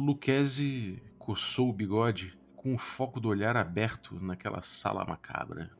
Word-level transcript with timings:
Lucchese 0.00 1.02
coçou 1.18 1.68
o 1.68 1.72
bigode 1.72 2.38
com 2.54 2.72
o 2.72 2.78
foco 2.78 3.18
do 3.18 3.28
olhar 3.28 3.56
aberto 3.56 4.14
naquela 4.20 4.62
sala 4.62 5.04
macabra. 5.04 5.72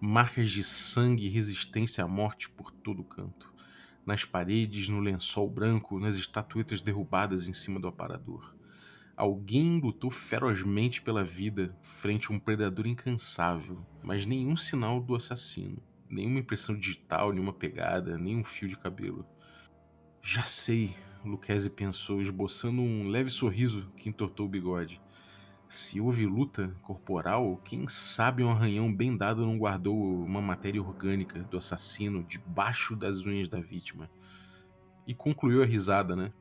Marcas 0.00 0.48
de 0.48 0.64
sangue 0.64 1.26
e 1.26 1.28
resistência 1.28 2.02
à 2.02 2.08
morte 2.08 2.48
por 2.48 2.70
todo 2.70 3.04
canto. 3.04 3.52
Nas 4.06 4.24
paredes, 4.24 4.88
no 4.88 5.00
lençol 5.00 5.50
branco, 5.50 6.00
nas 6.00 6.14
estatuetas 6.14 6.80
derrubadas 6.80 7.46
em 7.46 7.52
cima 7.52 7.78
do 7.78 7.86
aparador. 7.86 8.56
Alguém 9.14 9.78
lutou 9.78 10.10
ferozmente 10.10 11.02
pela 11.02 11.22
vida 11.22 11.76
frente 11.82 12.32
a 12.32 12.34
um 12.34 12.38
predador 12.38 12.86
incansável, 12.86 13.84
mas 14.02 14.24
nenhum 14.24 14.56
sinal 14.56 14.98
do 14.98 15.14
assassino, 15.14 15.82
nenhuma 16.08 16.38
impressão 16.38 16.74
digital, 16.74 17.34
nenhuma 17.34 17.52
pegada, 17.52 18.16
nenhum 18.16 18.42
fio 18.42 18.66
de 18.66 18.78
cabelo. 18.78 19.26
Já 20.22 20.44
sei, 20.44 20.96
Lucchese 21.28 21.70
pensou, 21.70 22.20
esboçando 22.20 22.80
um 22.80 23.08
leve 23.08 23.30
sorriso 23.30 23.90
que 23.96 24.08
entortou 24.08 24.46
o 24.46 24.48
bigode. 24.48 25.00
Se 25.68 26.00
houve 26.00 26.24
luta 26.24 26.74
corporal, 26.80 27.58
quem 27.58 27.86
sabe 27.86 28.42
um 28.42 28.50
arranhão 28.50 28.92
bem 28.92 29.14
dado 29.16 29.44
não 29.44 29.58
guardou 29.58 30.24
uma 30.24 30.40
matéria 30.40 30.82
orgânica 30.82 31.40
do 31.44 31.58
assassino 31.58 32.24
debaixo 32.24 32.96
das 32.96 33.26
unhas 33.26 33.48
da 33.48 33.60
vítima. 33.60 34.10
E 35.06 35.14
concluiu 35.14 35.62
a 35.62 35.66
risada, 35.66 36.16
né? 36.16 36.32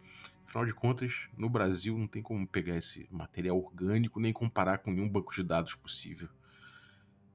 Afinal 0.46 0.66
de 0.66 0.74
contas, 0.74 1.28
no 1.38 1.50
Brasil 1.50 1.98
não 1.98 2.08
tem 2.08 2.22
como 2.22 2.48
pegar 2.48 2.78
esse 2.78 3.06
material 3.12 3.58
orgânico 3.58 4.18
nem 4.18 4.32
comparar 4.32 4.78
com 4.78 4.92
nenhum 4.92 5.10
banco 5.10 5.36
de 5.36 5.44
dados 5.44 5.76
possível. 5.76 6.30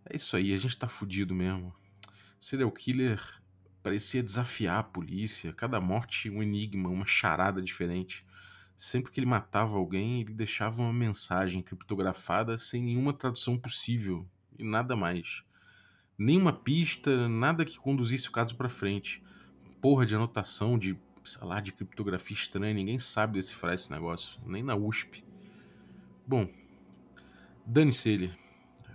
É 0.07 0.17
isso 0.17 0.35
aí, 0.35 0.55
a 0.55 0.59
gente 0.59 0.79
tá 0.79 0.89
fudido 0.89 1.35
mesmo. 1.35 1.75
Serial 2.41 2.73
killer 2.73 3.42
parecia 3.83 4.23
desafiar 4.23 4.79
a 4.79 4.83
polícia, 4.83 5.53
cada 5.53 5.81
morte 5.81 6.31
um 6.31 6.43
enigma, 6.43 6.89
uma 6.89 7.07
charada 7.07 7.61
diferente. 7.61 8.25
Sempre 8.77 9.13
que 9.13 9.21
ele 9.21 9.27
matava 9.27 9.77
alguém, 9.77 10.21
ele 10.21 10.33
deixava 10.33 10.83
uma 10.83 10.93
mensagem 10.93 11.63
criptografada 11.63 12.57
sem 12.59 12.83
nenhuma 12.83 13.13
tradução 13.13 13.59
possível 13.59 14.27
e 14.59 14.65
nada 14.65 14.97
mais. 14.97 15.43
Nenhuma 16.19 16.53
pista, 16.53 17.29
nada 17.29 17.65
que 17.65 17.79
conduzisse 17.79 18.29
o 18.29 18.33
caso 18.33 18.57
para 18.57 18.69
frente. 18.69 19.23
Porra 19.81 20.07
de 20.07 20.15
anotação 20.15 20.79
de 20.79 20.97
sei 21.25 21.47
lá, 21.47 21.61
de 21.61 21.73
criptografia 21.73 22.37
estranha, 22.37 22.75
ninguém 22.75 22.99
sabe 22.99 23.35
decifrar 23.35 23.75
esse 23.75 23.91
negócio, 23.91 24.41
nem 24.45 24.63
na 24.63 24.75
USP. 24.75 25.25
Bom, 26.27 26.49
dane-se 27.65 28.11
ele. 28.11 28.33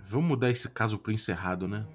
Vamos 0.04 0.28
mudar 0.28 0.50
esse 0.50 0.68
caso 0.70 0.98
pro 0.98 1.12
encerrado, 1.12 1.68
né? 1.68 1.86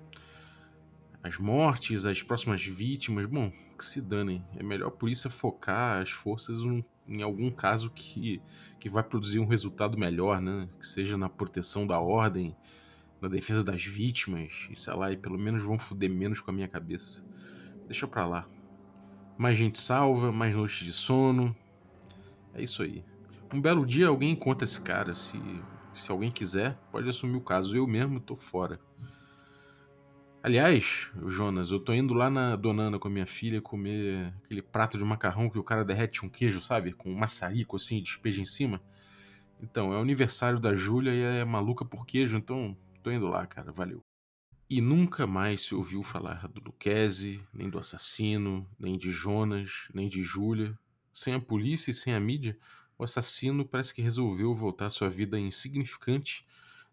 As 1.24 1.38
mortes, 1.38 2.06
as 2.06 2.22
próximas 2.22 2.66
vítimas, 2.66 3.26
bom, 3.26 3.50
que 3.78 3.86
se 3.86 4.02
danem. 4.02 4.46
É 4.58 4.62
melhor 4.62 4.90
a 4.90 4.92
polícia 4.92 5.30
focar 5.30 6.02
as 6.02 6.12
forças 6.12 6.60
em 7.08 7.22
algum 7.22 7.50
caso 7.50 7.90
que, 7.90 8.42
que 8.78 8.90
vai 8.90 9.04
produzir 9.04 9.40
um 9.40 9.46
resultado 9.46 9.98
melhor, 9.98 10.42
né? 10.42 10.68
Que 10.78 10.86
seja 10.86 11.18
na 11.18 11.30
proteção 11.30 11.88
da 11.88 11.98
ordem, 11.98 12.56
na 13.22 13.30
defesa 13.30 13.64
das 13.64 13.84
vítimas, 13.86 14.68
e 14.70 14.76
sei 14.78 14.94
lá, 14.94 15.12
e 15.14 15.18
pelo 15.18 15.40
menos 15.40 15.64
vão 15.64 15.78
foder 15.78 16.10
menos 16.10 16.42
com 16.42 16.52
a 16.52 16.54
minha 16.54 16.68
cabeça. 16.68 17.26
Deixa 17.86 18.06
pra 18.06 18.28
lá. 18.28 18.48
Mais 19.38 19.58
gente 19.58 19.80
salva, 19.80 20.32
mais 20.32 20.56
noites 20.56 20.86
de 20.86 20.92
sono. 20.92 21.56
É 22.54 22.62
isso 22.62 22.84
aí. 22.84 23.04
Um 23.54 23.62
belo 23.62 23.86
dia 23.86 24.08
alguém 24.08 24.32
encontra 24.32 24.66
esse 24.66 24.82
cara. 24.82 25.16
Se, 25.16 25.40
se 25.94 26.12
alguém 26.12 26.30
quiser, 26.30 26.78
pode 26.92 27.08
assumir 27.08 27.38
o 27.38 27.42
caso. 27.42 27.76
Eu 27.78 27.88
mesmo 27.88 28.20
tô 28.20 28.36
fora. 28.36 28.80
Aliás, 30.44 31.10
Jonas, 31.26 31.72
eu 31.72 31.80
tô 31.80 31.94
indo 31.94 32.14
lá 32.14 32.30
na 32.30 32.58
Donana 32.58 33.00
com 33.00 33.08
a 33.08 33.12
minha 33.12 33.26
filha 33.26 33.62
comer 33.62 34.34
aquele 34.44 34.62
prato 34.62 34.98
de 34.98 35.06
macarrão 35.06 35.50
que 35.50 35.58
o 35.58 35.64
cara 35.64 35.86
derrete 35.86 36.26
um 36.26 36.28
queijo, 36.28 36.60
sabe? 36.60 36.92
Com 36.92 37.12
um 37.12 37.16
maçarico 37.16 37.78
assim, 37.78 38.02
despeja 38.02 38.42
em 38.42 38.46
cima. 38.46 38.82
Então, 39.62 39.94
é 39.94 39.98
o 39.98 40.02
aniversário 40.02 40.60
da 40.60 40.76
Júlia 40.76 41.14
e 41.14 41.22
é 41.22 41.46
maluca 41.46 41.86
por 41.86 42.06
queijo, 42.06 42.36
então 42.36 42.76
tô 43.02 43.10
indo 43.10 43.26
lá, 43.26 43.48
cara. 43.48 43.72
Valeu. 43.72 44.04
E 44.70 44.82
nunca 44.82 45.26
mais 45.26 45.62
se 45.62 45.74
ouviu 45.74 46.04
falar 46.04 46.46
do 46.50 46.60
Lucchese, 46.60 47.40
nem 47.54 47.70
do 47.70 47.80
assassino, 47.80 48.70
nem 48.78 48.98
de 48.98 49.12
Jonas, 49.12 49.88
nem 49.94 50.10
de 50.10 50.22
Júlia. 50.22 50.78
Sem 51.14 51.36
a 51.36 51.40
polícia 51.40 51.90
e 51.90 51.94
sem 51.94 52.14
a 52.14 52.20
mídia, 52.20 52.58
o 52.98 53.06
assassino 53.06 53.64
parece 53.64 53.94
que 53.94 54.02
resolveu 54.02 54.54
voltar 54.54 54.90
sua 54.90 55.10
vida 55.10 55.40
insignificante 55.40 56.46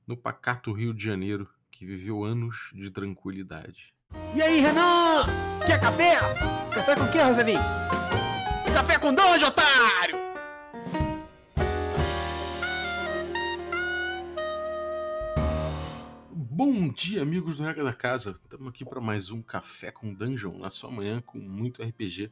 no 0.07 0.17
pacato 0.17 0.73
Rio 0.73 0.95
de 0.95 1.03
Janeiro, 1.03 1.51
que 1.81 1.87
viveu 1.87 2.23
anos 2.23 2.71
de 2.75 2.91
tranquilidade. 2.91 3.95
E 4.35 4.43
aí, 4.43 4.61
Renan? 4.61 5.25
Quer 5.67 5.81
café? 5.81 6.19
Café 6.75 6.95
com 6.95 7.05
o 7.05 7.11
que, 7.11 7.19
Rosalinho? 7.19 7.59
Café 8.75 8.99
com 8.99 9.15
dois, 9.15 9.43
otário! 9.43 10.15
Bom 16.31 16.91
dia, 16.91 17.23
amigos 17.23 17.57
do 17.57 17.65
Regra 17.65 17.83
da 17.83 17.95
Casa. 17.95 18.33
Estamos 18.33 18.69
aqui 18.69 18.85
para 18.85 19.01
mais 19.01 19.31
um 19.31 19.41
Café 19.41 19.91
com 19.91 20.13
Dungeon, 20.13 20.59
na 20.59 20.69
sua 20.69 20.91
manhã 20.91 21.23
com 21.23 21.39
muito 21.39 21.83
RPG. 21.83 22.31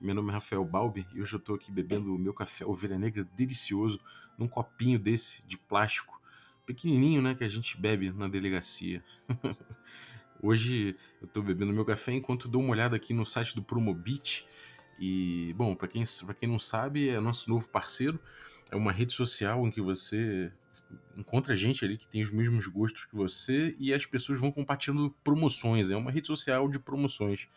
Meu 0.00 0.14
nome 0.14 0.30
é 0.30 0.32
Rafael 0.32 0.64
Balbi 0.64 1.06
e 1.12 1.20
hoje 1.20 1.34
eu 1.34 1.38
estou 1.38 1.56
aqui 1.56 1.70
bebendo 1.70 2.14
o 2.14 2.18
meu 2.18 2.32
café 2.32 2.64
ovelha 2.64 2.96
negra 2.96 3.28
delicioso 3.34 4.00
num 4.38 4.48
copinho 4.48 4.98
desse 4.98 5.42
de 5.42 5.58
plástico, 5.58 6.17
pequenininho, 6.68 7.22
né, 7.22 7.34
que 7.34 7.42
a 7.42 7.48
gente 7.48 7.80
bebe 7.80 8.12
na 8.12 8.28
delegacia. 8.28 9.02
hoje 10.42 10.94
eu 11.20 11.26
estou 11.26 11.42
bebendo 11.42 11.72
meu 11.72 11.84
café 11.84 12.12
enquanto 12.12 12.46
dou 12.46 12.60
uma 12.60 12.72
olhada 12.72 12.94
aqui 12.94 13.14
no 13.14 13.24
site 13.24 13.54
do 13.54 13.62
Promobit 13.62 14.46
e, 15.00 15.54
bom, 15.56 15.74
para 15.74 15.88
quem, 15.88 16.04
quem 16.38 16.48
não 16.48 16.58
sabe, 16.58 17.08
é 17.08 17.18
nosso 17.20 17.48
novo 17.48 17.68
parceiro. 17.70 18.20
É 18.70 18.76
uma 18.76 18.92
rede 18.92 19.12
social 19.12 19.66
em 19.66 19.70
que 19.70 19.80
você 19.80 20.52
encontra 21.16 21.56
gente 21.56 21.84
ali 21.84 21.96
que 21.96 22.06
tem 22.06 22.22
os 22.22 22.30
mesmos 22.30 22.66
gostos 22.66 23.06
que 23.06 23.16
você 23.16 23.74
e 23.78 23.94
as 23.94 24.04
pessoas 24.04 24.38
vão 24.38 24.50
compartilhando 24.50 25.10
promoções. 25.24 25.90
É 25.90 25.96
uma 25.96 26.10
rede 26.10 26.26
social 26.26 26.68
de 26.68 26.78
promoções. 26.78 27.48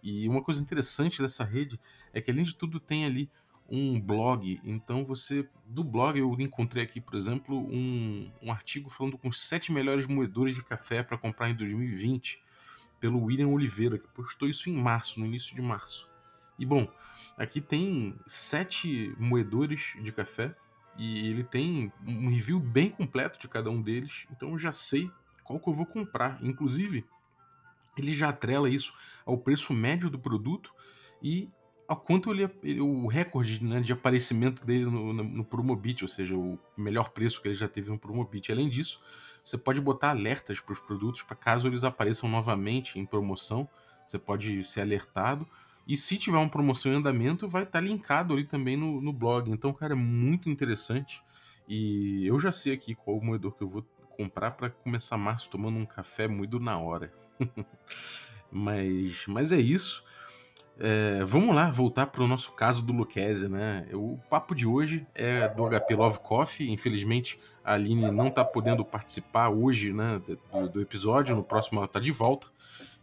E 0.00 0.28
uma 0.28 0.42
coisa 0.42 0.62
interessante 0.62 1.20
dessa 1.20 1.42
rede 1.42 1.80
é 2.12 2.20
que, 2.20 2.30
além 2.30 2.44
de 2.44 2.54
tudo, 2.54 2.78
tem 2.78 3.04
ali 3.04 3.28
um 3.70 4.00
blog. 4.00 4.60
Então 4.64 5.04
você. 5.04 5.48
Do 5.64 5.84
blog 5.84 6.18
eu 6.18 6.34
encontrei 6.40 6.82
aqui, 6.82 7.00
por 7.00 7.14
exemplo, 7.14 7.56
um, 7.56 8.30
um 8.42 8.50
artigo 8.50 8.90
falando 8.90 9.16
com 9.16 9.28
os 9.28 9.40
sete 9.40 9.70
melhores 9.70 10.06
moedores 10.06 10.54
de 10.54 10.64
café 10.64 11.02
para 11.02 11.16
comprar 11.16 11.48
em 11.48 11.54
2020, 11.54 12.42
pelo 12.98 13.22
William 13.22 13.48
Oliveira, 13.48 13.96
que 13.96 14.08
postou 14.08 14.48
isso 14.48 14.68
em 14.68 14.74
março, 14.74 15.20
no 15.20 15.26
início 15.26 15.54
de 15.54 15.62
março. 15.62 16.10
E 16.58 16.66
bom, 16.66 16.92
aqui 17.38 17.60
tem 17.60 18.18
sete 18.26 19.14
moedores 19.16 19.94
de 20.02 20.10
café 20.10 20.54
e 20.98 21.28
ele 21.28 21.44
tem 21.44 21.92
um 22.04 22.28
review 22.28 22.58
bem 22.58 22.90
completo 22.90 23.38
de 23.38 23.48
cada 23.48 23.70
um 23.70 23.80
deles, 23.80 24.26
então 24.30 24.50
eu 24.50 24.58
já 24.58 24.72
sei 24.72 25.10
qual 25.44 25.60
que 25.60 25.68
eu 25.68 25.72
vou 25.72 25.86
comprar. 25.86 26.38
Inclusive, 26.42 27.06
ele 27.96 28.12
já 28.12 28.28
atrela 28.28 28.68
isso 28.68 28.92
ao 29.24 29.38
preço 29.38 29.72
médio 29.72 30.10
do 30.10 30.18
produto 30.18 30.74
e 31.22 31.48
ao 31.90 31.96
quanto 31.96 32.30
ele, 32.30 32.48
o 32.80 33.08
recorde 33.08 33.64
né, 33.64 33.80
de 33.80 33.92
aparecimento 33.92 34.64
dele 34.64 34.84
no, 34.84 35.12
no, 35.12 35.24
no, 35.24 35.44
Promobit, 35.44 36.04
ou 36.04 36.08
seja, 36.08 36.36
o 36.36 36.56
melhor 36.76 37.10
preço 37.10 37.42
que 37.42 37.48
ele 37.48 37.56
já 37.56 37.66
teve 37.66 37.90
no 37.90 37.98
Promobit. 37.98 38.52
Além 38.52 38.68
disso, 38.68 39.00
você 39.42 39.58
pode 39.58 39.80
botar 39.80 40.10
alertas 40.10 40.60
para 40.60 40.72
os 40.72 40.78
produtos 40.78 41.24
para 41.24 41.34
caso 41.34 41.66
eles 41.66 41.82
apareçam 41.82 42.28
novamente 42.28 42.96
em 42.96 43.04
promoção. 43.04 43.68
Você 44.06 44.20
pode 44.20 44.62
ser 44.62 44.82
alertado 44.82 45.44
e 45.84 45.96
se 45.96 46.16
tiver 46.16 46.38
uma 46.38 46.48
promoção 46.48 46.92
em 46.92 46.94
andamento, 46.94 47.48
vai 47.48 47.64
estar 47.64 47.80
tá 47.80 47.84
linkado 47.84 48.34
ali 48.34 48.44
também 48.44 48.76
no, 48.76 49.00
no 49.00 49.12
blog. 49.12 49.50
Então, 49.50 49.72
cara, 49.72 49.94
é 49.94 49.96
muito 49.96 50.48
interessante. 50.48 51.20
E 51.68 52.24
eu 52.24 52.38
já 52.38 52.52
sei 52.52 52.72
aqui 52.72 52.94
qual 52.94 53.20
moedor 53.20 53.50
que 53.56 53.64
eu 53.64 53.68
vou 53.68 53.82
comprar 54.16 54.52
para 54.52 54.70
começar 54.70 55.16
março 55.16 55.50
tomando 55.50 55.76
um 55.76 55.86
café 55.86 56.28
muito 56.28 56.60
na 56.60 56.78
hora. 56.78 57.12
mas, 58.48 59.24
mas 59.26 59.50
é 59.50 59.58
isso. 59.58 60.04
É, 60.82 61.22
vamos 61.26 61.54
lá, 61.54 61.68
voltar 61.68 62.06
para 62.06 62.22
o 62.22 62.26
nosso 62.26 62.52
caso 62.52 62.82
do 62.82 62.90
Lucchese, 62.90 63.50
né? 63.50 63.86
O 63.92 64.18
papo 64.30 64.54
de 64.54 64.66
hoje 64.66 65.06
é 65.14 65.46
do 65.46 65.68
HP 65.68 65.94
Love 65.94 66.20
Coffee. 66.20 66.70
Infelizmente, 66.70 67.38
a 67.62 67.74
Aline 67.74 68.10
não 68.10 68.28
está 68.28 68.42
podendo 68.42 68.82
participar 68.82 69.50
hoje 69.50 69.92
né, 69.92 70.22
do, 70.26 70.68
do 70.70 70.80
episódio. 70.80 71.36
No 71.36 71.44
próximo 71.44 71.80
ela 71.80 71.84
está 71.84 72.00
de 72.00 72.10
volta. 72.10 72.46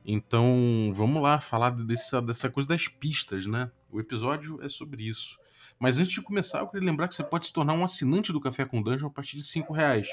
Então, 0.04 0.92
vamos 0.92 1.22
lá 1.22 1.40
falar 1.40 1.70
dessa, 1.70 2.20
dessa 2.20 2.50
coisa 2.50 2.68
das 2.68 2.88
pistas, 2.88 3.46
né? 3.46 3.70
O 3.92 4.00
episódio 4.00 4.60
é 4.64 4.70
sobre 4.70 5.08
isso. 5.08 5.38
Mas 5.78 6.00
antes 6.00 6.14
de 6.14 6.22
começar, 6.22 6.62
eu 6.62 6.68
queria 6.68 6.90
lembrar 6.90 7.08
que 7.08 7.14
você 7.14 7.24
pode 7.24 7.46
se 7.46 7.54
tornar 7.54 7.74
um 7.74 7.84
assinante 7.84 8.34
do 8.34 8.42
Café 8.42 8.66
com 8.66 8.82
Dungeon 8.82 9.08
a 9.08 9.12
partir 9.12 9.38
de 9.38 9.44
5 9.44 9.72
reais. 9.72 10.08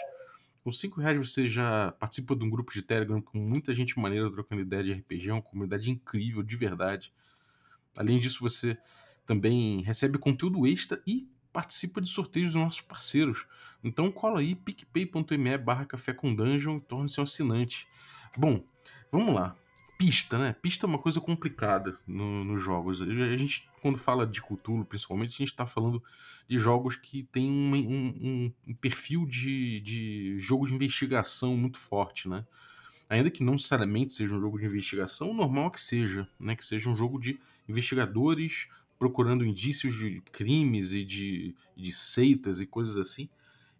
Com 0.62 0.71
5 0.71 1.00
reais 1.00 1.17
você 1.17 1.49
já 1.49 1.93
participa 1.93 2.37
de 2.37 2.44
um 2.44 2.50
grupo 2.50 2.75
de 2.75 2.83
Telegram 2.83 3.23
com 3.23 3.39
muita 3.39 3.75
gente 3.75 3.99
maneira 3.99 4.31
trocando 4.31 4.61
ideia 4.61 4.85
de 4.85 4.93
RPG, 4.93 5.31
é 5.31 5.33
uma 5.33 5.41
comunidade 5.41 5.91
incrível, 5.91 6.43
de 6.43 6.56
verdade. 6.56 7.11
Além 7.96 8.19
disso, 8.19 8.41
você 8.41 8.76
também 9.26 9.82
recebe 9.82 10.19
conteúdo 10.19 10.67
extra 10.67 11.02
e 11.06 11.29
participa 11.52 12.00
de 12.00 12.08
sorteios 12.08 12.52
dos 12.52 12.61
nossos 12.61 12.81
parceiros. 12.81 13.46
Então 13.82 14.11
cola 14.11 14.41
aí 14.41 14.55
picpay.me 14.55 15.58
barra 15.58 15.85
café 15.85 16.12
com 16.12 16.35
dungeon 16.35 16.79
e 16.79 16.81
torne-se 16.81 17.20
um 17.20 17.25
assinante. 17.25 17.87
Bom, 18.37 18.64
vamos 19.11 19.35
lá 19.35 19.56
pista, 19.96 20.38
né? 20.38 20.52
Pista 20.61 20.87
é 20.87 20.88
uma 20.88 20.99
coisa 20.99 21.20
complicada 21.20 21.99
no, 22.06 22.44
nos 22.44 22.62
jogos. 22.62 23.00
A 23.00 23.37
gente 23.37 23.69
quando 23.81 23.99
fala 23.99 24.26
de 24.26 24.41
Cthulhu, 24.41 24.85
principalmente, 24.85 25.35
a 25.35 25.38
gente 25.38 25.49
está 25.49 25.67
falando 25.67 26.02
de 26.49 26.56
jogos 26.58 26.96
que 26.96 27.23
têm 27.25 27.50
um, 27.50 27.75
um, 27.75 28.52
um, 28.69 28.75
perfil 28.75 29.26
de, 29.26 29.81
de 29.81 30.38
jogo 30.38 30.67
de 30.67 30.75
investigação 30.75 31.56
muito 31.56 31.79
forte, 31.79 32.29
né? 32.29 32.46
Ainda 33.09 33.31
que 33.31 33.45
não 33.45 33.53
necessariamente 33.53 34.12
seja 34.12 34.35
um 34.35 34.41
jogo 34.41 34.59
de 34.59 34.65
investigação, 34.65 35.31
o 35.31 35.35
normal 35.35 35.69
é 35.69 35.71
que 35.71 35.81
seja, 35.81 36.29
né? 36.39 36.56
Que 36.56 36.65
seja 36.65 36.89
um 36.91 36.97
jogo 36.97 37.19
de 37.19 37.39
investigadores 37.69 38.67
procurando 38.99 39.45
indícios 39.45 39.95
de 39.95 40.23
crimes 40.33 40.93
e 40.93 41.05
de, 41.05 41.55
de 41.77 41.93
seitas 41.93 42.61
e 42.61 42.67
coisas 42.67 42.97
assim. 42.97 43.29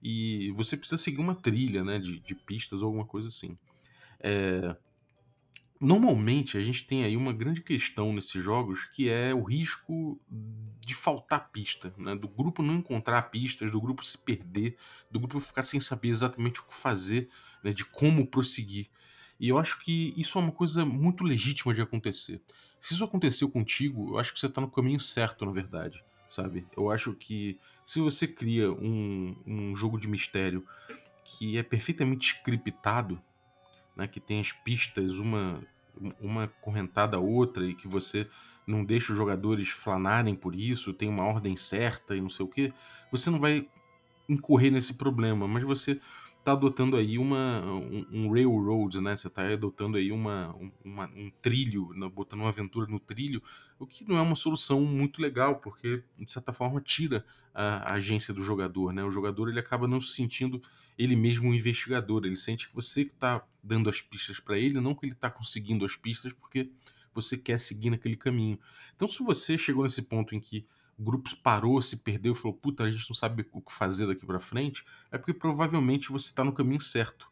E 0.03 0.53
você 0.55 0.77
precisa 0.77 1.01
seguir 1.01 1.21
uma 1.21 1.35
trilha, 1.35 1.83
né? 1.83 1.99
De, 1.99 2.21
de 2.21 2.35
pistas 2.35 2.83
ou 2.83 2.87
alguma 2.87 3.07
coisa 3.07 3.29
assim. 3.29 3.57
É, 4.21 4.77
Normalmente 5.85 6.57
a 6.57 6.63
gente 6.63 6.87
tem 6.87 7.05
aí 7.05 7.15
uma 7.15 7.31
grande 7.31 7.61
questão 7.61 8.11
nesses 8.11 8.43
jogos 8.43 8.87
que 8.87 9.11
é 9.11 9.35
o 9.35 9.43
risco 9.43 10.19
de 10.81 10.95
faltar 10.95 11.51
pista, 11.51 11.93
né? 11.99 12.15
do 12.15 12.27
grupo 12.27 12.63
não 12.63 12.77
encontrar 12.77 13.21
pistas, 13.25 13.71
do 13.71 13.81
grupo 13.81 14.03
se 14.03 14.17
perder, 14.17 14.79
do 15.11 15.19
grupo 15.19 15.39
ficar 15.41 15.63
sem 15.63 15.81
saber 15.81 16.09
exatamente 16.09 16.61
o 16.61 16.65
que 16.65 16.73
fazer, 16.73 17.29
né? 17.63 17.71
de 17.71 17.85
como 17.85 18.27
prosseguir. 18.27 18.89
E 19.39 19.49
eu 19.49 19.59
acho 19.59 19.81
que 19.81 20.15
isso 20.17 20.39
é 20.39 20.43
uma 20.43 20.53
coisa 20.53 20.85
muito 20.85 21.25
legítima 21.25 21.75
de 21.75 21.83
acontecer. 21.83 22.41
Se 22.81 22.95
isso 22.95 23.05
aconteceu 23.05 23.49
contigo, 23.49 24.11
eu 24.11 24.19
acho 24.19 24.33
que 24.33 24.39
você 24.39 24.47
está 24.47 24.61
no 24.61 24.71
caminho 24.71 25.01
certo, 25.01 25.45
na 25.45 25.53
verdade, 25.53 26.05
sabe? 26.29 26.67
Eu 26.77 26.91
acho 26.91 27.15
que 27.15 27.59
se 27.85 28.01
você 28.01 28.27
cria 28.27 28.71
um, 28.71 29.37
um 29.47 29.77
jogo 29.77 29.99
de 29.99 30.07
mistério 30.07 30.65
que 31.25 31.57
é 31.57 31.63
perfeitamente 31.63 32.35
scriptado, 32.35 33.21
né, 33.97 34.07
que 34.07 34.21
tem 34.21 34.41
as 34.41 34.53
pistas 34.53 35.19
uma, 35.19 35.63
uma 36.21 36.49
correntada 36.61 37.17
a 37.17 37.21
outra 37.21 37.67
e 37.67 37.75
que 37.75 37.89
você 37.89 38.29
não 38.67 38.85
deixa 38.85 39.13
os 39.13 39.19
jogadores 39.19 39.69
flanarem 39.69 40.35
por 40.35 40.55
isso, 40.55 40.93
tem 40.93 41.09
uma 41.09 41.25
ordem 41.25 41.57
certa 41.57 42.17
e 42.17 42.21
não 42.21 42.29
sei 42.29 42.45
o 42.45 42.49
que, 42.49 42.73
você 43.11 43.31
não 43.31 43.39
vai 43.39 43.69
incorrer 44.29 44.71
nesse 44.71 44.95
problema, 44.95 45.47
mas 45.47 45.65
você 45.65 46.01
está 46.45 46.53
adotando 46.53 46.95
aí 46.99 47.17
uma, 47.17 47.65
um, 47.65 48.07
um, 48.13 48.31
railroad, 48.31 49.01
né? 49.01 49.17
Você 49.17 49.29
está 49.29 49.49
adotando 49.51 49.97
aí 49.97 50.13
uma, 50.13 50.55
uma, 50.85 51.07
um 51.07 51.33
trilho, 51.41 51.89
né? 51.95 52.07
botando 52.07 52.41
uma 52.41 52.51
aventura 52.51 52.87
no 52.87 53.01
trilho, 53.01 53.43
o 53.79 53.87
que 53.87 54.07
não 54.07 54.19
é 54.19 54.21
uma 54.21 54.35
solução 54.35 54.83
muito 54.83 55.23
legal, 55.23 55.57
porque 55.57 56.05
de 56.19 56.31
certa 56.31 56.53
forma 56.53 56.83
tira 56.83 57.25
a, 57.55 57.93
a 57.93 57.95
agência 57.95 58.35
do 58.35 58.43
jogador, 58.43 58.93
né? 58.93 59.03
O 59.03 59.11
jogador 59.11 59.49
ele 59.49 59.59
acaba 59.59 59.89
não 59.89 60.03
se 60.03 60.13
sentindo 60.13 60.61
ele 60.99 61.17
mesmo 61.17 61.49
um 61.49 61.55
investigador, 61.55 62.27
ele 62.27 62.37
sente 62.37 62.69
que 62.69 62.75
você 62.75 63.07
que 63.07 63.13
está 63.13 63.43
dando 63.63 63.89
as 63.89 64.03
pistas 64.03 64.39
para 64.39 64.59
ele, 64.59 64.81
não 64.81 64.95
que 64.95 65.07
ele 65.07 65.15
está 65.15 65.31
conseguindo 65.31 65.83
as 65.83 65.97
pistas, 65.97 66.35
porque 66.35 66.71
você 67.15 67.39
quer 67.39 67.59
seguir 67.59 67.89
naquele 67.89 68.17
caminho. 68.17 68.59
Então, 68.95 69.09
se 69.09 69.25
você 69.25 69.57
chegou 69.57 69.85
nesse 69.85 70.03
ponto 70.03 70.35
em 70.35 70.41
que 70.41 70.67
o 70.99 71.03
grupo 71.03 71.35
parou, 71.43 71.81
se 71.83 71.99
perdeu 71.99 72.35
falou: 72.35 72.57
puta, 72.57 72.85
a 72.85 72.91
gente 72.91 73.09
não 73.09 73.17
sabe 73.17 73.47
o 73.53 73.61
que 73.61 73.73
fazer 73.73 74.07
daqui 74.07 74.25
para 74.25 74.41
frente, 74.41 74.85
é 75.11 75.19
porque 75.19 75.35
provavelmente 75.35 76.11
você 76.11 76.27
está 76.27 76.45
no 76.45 76.53
caminho 76.53 76.81
certo. 76.81 77.29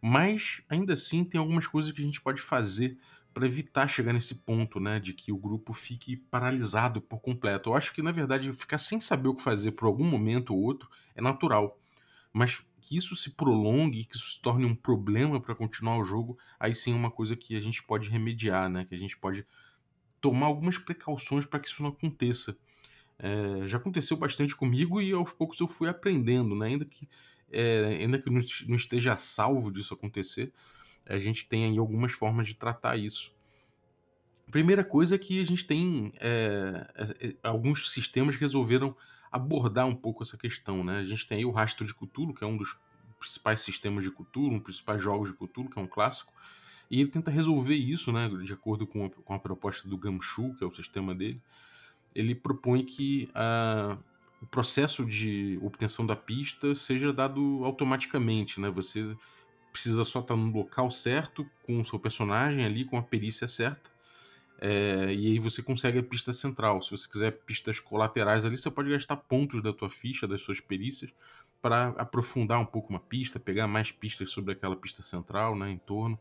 Mas 0.00 0.62
ainda 0.68 0.92
assim 0.92 1.24
tem 1.24 1.38
algumas 1.38 1.66
coisas 1.66 1.92
que 1.92 2.00
a 2.00 2.04
gente 2.04 2.20
pode 2.20 2.40
fazer 2.40 2.98
para 3.32 3.44
evitar 3.44 3.86
chegar 3.86 4.14
nesse 4.14 4.36
ponto, 4.36 4.80
né, 4.80 4.98
de 4.98 5.12
que 5.12 5.30
o 5.30 5.36
grupo 5.36 5.74
fique 5.74 6.16
paralisado 6.16 7.02
por 7.02 7.20
completo. 7.20 7.68
Eu 7.68 7.74
acho 7.74 7.92
que 7.92 8.00
na 8.00 8.10
verdade 8.10 8.50
ficar 8.52 8.78
sem 8.78 8.98
saber 8.98 9.28
o 9.28 9.34
que 9.34 9.42
fazer 9.42 9.72
por 9.72 9.86
algum 9.86 10.04
momento 10.04 10.54
ou 10.54 10.62
outro 10.62 10.88
é 11.14 11.20
natural. 11.20 11.78
Mas 12.32 12.66
que 12.80 12.96
isso 12.96 13.16
se 13.16 13.30
prolongue, 13.30 14.04
que 14.04 14.16
isso 14.16 14.32
se 14.32 14.40
torne 14.40 14.64
um 14.64 14.74
problema 14.74 15.40
para 15.40 15.54
continuar 15.54 15.98
o 15.98 16.04
jogo, 16.04 16.38
aí 16.58 16.74
sim 16.74 16.92
é 16.92 16.94
uma 16.94 17.10
coisa 17.10 17.36
que 17.36 17.56
a 17.56 17.60
gente 17.60 17.82
pode 17.82 18.08
remediar, 18.08 18.70
né? 18.70 18.84
Que 18.84 18.94
a 18.94 18.98
gente 18.98 19.18
pode 19.18 19.46
tomar 20.20 20.46
algumas 20.46 20.78
precauções 20.78 21.44
para 21.44 21.60
que 21.60 21.68
isso 21.68 21.82
não 21.82 21.90
aconteça. 21.90 22.56
É, 23.18 23.66
já 23.66 23.78
aconteceu 23.78 24.16
bastante 24.16 24.54
comigo 24.54 25.00
e 25.00 25.12
aos 25.12 25.32
poucos 25.32 25.58
eu 25.60 25.68
fui 25.68 25.88
aprendendo, 25.88 26.54
né? 26.54 26.66
Ainda 26.66 26.84
que, 26.84 27.08
é, 27.50 27.98
ainda 28.00 28.18
que 28.18 28.30
não 28.30 28.76
esteja 28.76 29.16
salvo 29.16 29.70
disso 29.70 29.94
acontecer, 29.94 30.52
a 31.06 31.18
gente 31.18 31.46
tem 31.46 31.64
aí 31.64 31.78
algumas 31.78 32.12
formas 32.12 32.46
de 32.46 32.54
tratar 32.54 32.96
isso. 32.96 33.34
Primeira 34.50 34.84
coisa 34.84 35.14
é 35.14 35.18
que 35.18 35.40
a 35.40 35.46
gente 35.46 35.64
tem 35.64 36.12
é, 36.20 36.86
alguns 37.42 37.90
sistemas 37.90 38.36
que 38.36 38.42
resolveram 38.42 38.94
abordar 39.32 39.86
um 39.86 39.94
pouco 39.94 40.22
essa 40.22 40.36
questão, 40.36 40.84
né? 40.84 40.98
A 40.98 41.04
gente 41.04 41.26
tem 41.26 41.38
aí 41.38 41.44
o 41.44 41.50
Rastro 41.50 41.86
de 41.86 41.94
Cthulhu, 41.94 42.34
que 42.34 42.44
é 42.44 42.46
um 42.46 42.56
dos 42.56 42.78
principais 43.18 43.60
sistemas 43.60 44.04
de 44.04 44.10
Cthulhu, 44.10 44.50
um 44.50 44.58
dos 44.58 44.64
principais 44.64 45.02
jogos 45.02 45.30
de 45.30 45.36
Cthulhu, 45.36 45.70
que 45.70 45.78
é 45.78 45.82
um 45.82 45.86
clássico, 45.86 46.32
e 46.88 47.00
ele 47.00 47.10
tenta 47.10 47.30
resolver 47.30 47.74
isso, 47.74 48.12
né? 48.12 48.28
De 48.28 48.52
acordo 48.52 48.86
com 48.86 49.06
a, 49.06 49.10
com 49.10 49.34
a 49.34 49.38
proposta 49.38 49.88
do 49.88 49.96
Gamshu, 49.96 50.54
que 50.54 50.62
é 50.62 50.66
o 50.66 50.70
sistema 50.70 51.14
dele 51.14 51.40
ele 52.16 52.34
propõe 52.34 52.82
que 52.82 53.28
a, 53.34 53.96
o 54.40 54.46
processo 54.46 55.04
de 55.04 55.58
obtenção 55.62 56.06
da 56.06 56.16
pista 56.16 56.74
seja 56.74 57.12
dado 57.12 57.60
automaticamente, 57.64 58.60
né? 58.60 58.70
Você 58.70 59.16
precisa 59.72 60.04
só 60.04 60.20
estar 60.20 60.34
no 60.34 60.50
local 60.50 60.90
certo, 60.90 61.46
com 61.62 61.78
o 61.80 61.84
seu 61.84 61.98
personagem 61.98 62.64
ali, 62.64 62.84
com 62.84 62.96
a 62.96 63.02
perícia 63.02 63.46
certa, 63.46 63.90
é, 64.58 65.12
e 65.12 65.26
aí 65.26 65.38
você 65.38 65.62
consegue 65.62 65.98
a 65.98 66.02
pista 66.02 66.32
central. 66.32 66.80
Se 66.80 66.90
você 66.90 67.06
quiser 67.06 67.30
pistas 67.44 67.78
colaterais 67.78 68.46
ali, 68.46 68.56
você 68.56 68.70
pode 68.70 68.88
gastar 68.90 69.16
pontos 69.16 69.62
da 69.62 69.74
tua 69.74 69.90
ficha, 69.90 70.26
das 70.26 70.40
suas 70.40 70.60
perícias, 70.60 71.10
para 71.60 71.88
aprofundar 71.98 72.58
um 72.58 72.64
pouco 72.64 72.88
uma 72.90 73.00
pista, 73.00 73.38
pegar 73.38 73.66
mais 73.66 73.92
pistas 73.92 74.30
sobre 74.30 74.52
aquela 74.52 74.76
pista 74.76 75.02
central, 75.02 75.54
né, 75.54 75.70
em 75.70 75.78
torno, 75.78 76.18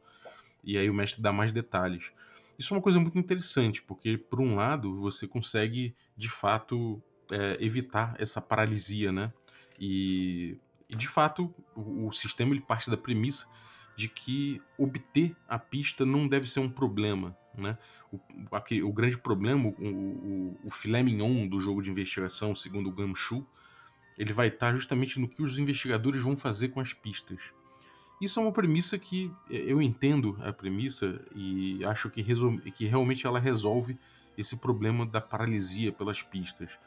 e 0.61 0.77
aí 0.77 0.89
o 0.89 0.93
mestre 0.93 1.21
dá 1.21 1.31
mais 1.31 1.53
detalhes. 1.53 2.11
Isso 2.57 2.73
é 2.73 2.77
uma 2.77 2.83
coisa 2.83 2.99
muito 2.99 3.17
interessante, 3.17 3.81
porque, 3.81 4.17
por 4.17 4.39
um 4.39 4.55
lado, 4.55 4.95
você 4.95 5.27
consegue, 5.27 5.95
de 6.15 6.29
fato, 6.29 7.01
é, 7.31 7.57
evitar 7.59 8.15
essa 8.19 8.41
paralisia, 8.41 9.11
né? 9.11 9.33
E, 9.79 10.57
e 10.89 10.95
de 10.95 11.07
fato, 11.07 11.53
o, 11.75 12.07
o, 12.07 12.11
sistema 12.11 12.51
ele 12.53 12.61
parte 12.61 12.89
da 12.89 12.97
premissa 12.97 13.47
de 13.95 14.07
que 14.07 14.61
obter 14.77 15.35
a 15.47 15.57
pista 15.57 16.05
não 16.05 16.27
deve 16.27 16.49
ser 16.49 16.59
um 16.59 16.69
problema, 16.69 17.37
né? 17.57 17.77
O, 18.11 18.19
aqui, 18.55 18.81
o 18.81 18.91
grande 18.93 19.17
problema, 19.17 19.67
o, 19.67 19.85
o, 19.85 20.59
o 20.65 20.71
filé 20.71 21.03
mignon 21.03 21.47
do 21.47 21.59
jogo 21.59 21.81
de 21.81 21.91
investigação, 21.91 22.55
segundo 22.55 22.89
o 22.89 22.91
Gamshu, 22.91 23.45
ele 24.17 24.31
vai 24.31 24.47
estar 24.47 24.73
justamente 24.73 25.19
no 25.19 25.27
que 25.27 25.41
os 25.41 25.57
investigadores 25.57 26.21
vão 26.21 26.37
fazer 26.37 26.69
com 26.69 26.79
as 26.79 26.93
pistas. 26.93 27.39
Isso 28.21 28.39
é 28.39 28.43
uma 28.43 28.51
premissa 28.51 28.97
que 28.97 29.31
eu 29.49 29.81
entendo 29.81 30.37
a 30.41 30.53
premissa 30.53 31.21
e 31.35 31.83
acho 31.83 32.09
que, 32.09 32.23
que 32.71 32.85
realmente 32.85 33.27
ela 33.27 33.39
resolve 33.39 33.97
esse 34.37 34.57
problema 34.57 35.05
da 35.05 35.19
paralisia 35.19 35.91
pelas 35.91 36.21
pistas. 36.21 36.77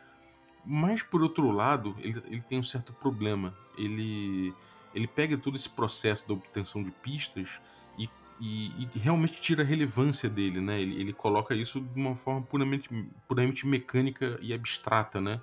Mas, 0.64 1.02
por 1.02 1.22
outro 1.22 1.50
lado, 1.50 1.94
ele, 2.00 2.22
ele 2.26 2.40
tem 2.42 2.58
um 2.58 2.62
certo 2.62 2.92
problema. 2.92 3.54
Ele, 3.76 4.52
ele 4.94 5.06
pega 5.06 5.36
todo 5.36 5.56
esse 5.56 5.68
processo 5.68 6.26
da 6.26 6.34
obtenção 6.34 6.82
de 6.82 6.90
pistas 6.90 7.48
e, 7.98 8.08
e, 8.40 8.88
e 8.94 8.98
realmente 8.98 9.40
tira 9.40 9.62
a 9.62 9.66
relevância 9.66 10.28
dele, 10.28 10.60
né? 10.60 10.80
Ele, 10.80 11.00
ele 11.00 11.12
coloca 11.12 11.54
isso 11.54 11.80
de 11.80 11.98
uma 12.00 12.16
forma 12.16 12.42
puramente, 12.42 12.88
puramente 13.26 13.66
mecânica 13.66 14.38
e 14.42 14.52
abstrata, 14.52 15.20
né? 15.20 15.40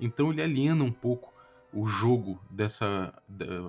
Então 0.00 0.32
ele 0.32 0.42
aliena 0.42 0.82
um 0.82 0.92
pouco 0.92 1.33
o 1.74 1.86
jogo 1.86 2.40
dessa 2.50 3.12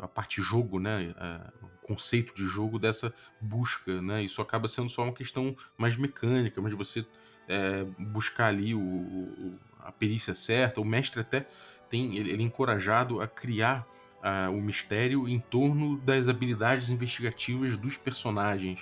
a 0.01 0.07
parte 0.07 0.41
jogo, 0.41 0.79
né, 0.79 1.13
o 1.61 1.87
conceito 1.87 2.33
de 2.35 2.45
jogo 2.45 2.79
dessa 2.79 3.13
busca, 3.41 4.01
né? 4.01 4.23
Isso 4.23 4.41
acaba 4.41 4.67
sendo 4.67 4.89
só 4.89 5.03
uma 5.03 5.13
questão 5.13 5.55
mais 5.77 5.95
mecânica, 5.95 6.61
mas 6.61 6.73
você 6.73 7.05
é, 7.47 7.83
buscar 7.97 8.47
ali 8.47 8.73
o, 8.73 8.79
o, 8.79 9.51
a 9.79 9.91
perícia 9.91 10.33
certa. 10.33 10.81
O 10.81 10.85
mestre 10.85 11.21
até 11.21 11.47
tem 11.89 12.17
ele, 12.17 12.31
é 12.31 12.45
encorajado 12.45 13.21
a 13.21 13.27
criar 13.27 13.87
uh, 14.17 14.51
o 14.51 14.61
mistério 14.61 15.27
em 15.27 15.39
torno 15.39 15.97
das 15.97 16.27
habilidades 16.27 16.89
investigativas 16.89 17.77
dos 17.77 17.97
personagens. 17.97 18.79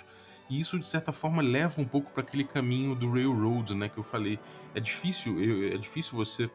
E 0.50 0.60
isso, 0.60 0.78
de 0.78 0.86
certa 0.86 1.12
forma, 1.12 1.42
leva 1.42 1.82
um 1.82 1.86
pouco 1.86 2.12
para 2.12 2.22
aquele 2.22 2.44
caminho 2.44 2.96
do 2.96 3.12
Railroad, 3.12 3.74
né, 3.74 3.90
que 3.90 3.98
eu 3.98 4.04
falei. 4.04 4.40
É 4.76 4.80
difícil, 4.80 5.38
é 5.74 5.78
difícil 5.78 6.16
você 6.16 6.50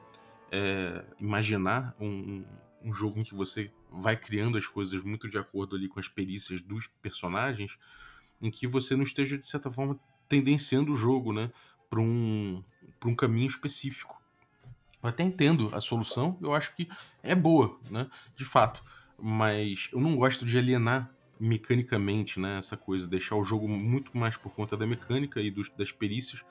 é, 0.50 1.04
imaginar 1.18 1.94
um, 2.00 2.44
um 2.82 2.92
jogo 2.92 3.18
em 3.18 3.22
que 3.22 3.34
você 3.34 3.70
vai 3.90 4.16
criando 4.16 4.58
as 4.58 4.66
coisas 4.66 5.02
muito 5.02 5.28
de 5.28 5.38
acordo 5.38 5.76
ali 5.76 5.88
com 5.88 6.00
as 6.00 6.08
perícias 6.08 6.60
dos 6.60 6.86
personagens, 7.02 7.78
em 8.40 8.50
que 8.50 8.66
você 8.66 8.94
não 8.96 9.02
esteja, 9.02 9.36
de 9.36 9.46
certa 9.46 9.70
forma, 9.70 9.98
tendenciando 10.28 10.92
o 10.92 10.96
jogo, 10.96 11.32
né, 11.32 11.50
para 11.88 12.00
um, 12.00 12.62
um 13.04 13.14
caminho 13.14 13.48
específico. 13.48 14.20
Eu 15.02 15.08
até 15.08 15.22
entendo 15.22 15.70
a 15.74 15.80
solução, 15.80 16.38
eu 16.40 16.54
acho 16.54 16.74
que 16.74 16.88
é 17.22 17.34
boa, 17.34 17.78
né, 17.90 18.08
de 18.36 18.44
fato, 18.44 18.82
mas 19.18 19.88
eu 19.92 20.00
não 20.00 20.16
gosto 20.16 20.44
de 20.44 20.58
alienar 20.58 21.10
mecanicamente, 21.40 22.40
né, 22.40 22.58
essa 22.58 22.76
coisa, 22.76 23.08
deixar 23.08 23.36
o 23.36 23.44
jogo 23.44 23.68
muito 23.68 24.16
mais 24.16 24.36
por 24.36 24.52
conta 24.52 24.76
da 24.76 24.86
mecânica 24.86 25.40
e 25.40 25.50
dos, 25.50 25.70
das 25.70 25.92
perícias 25.92 26.44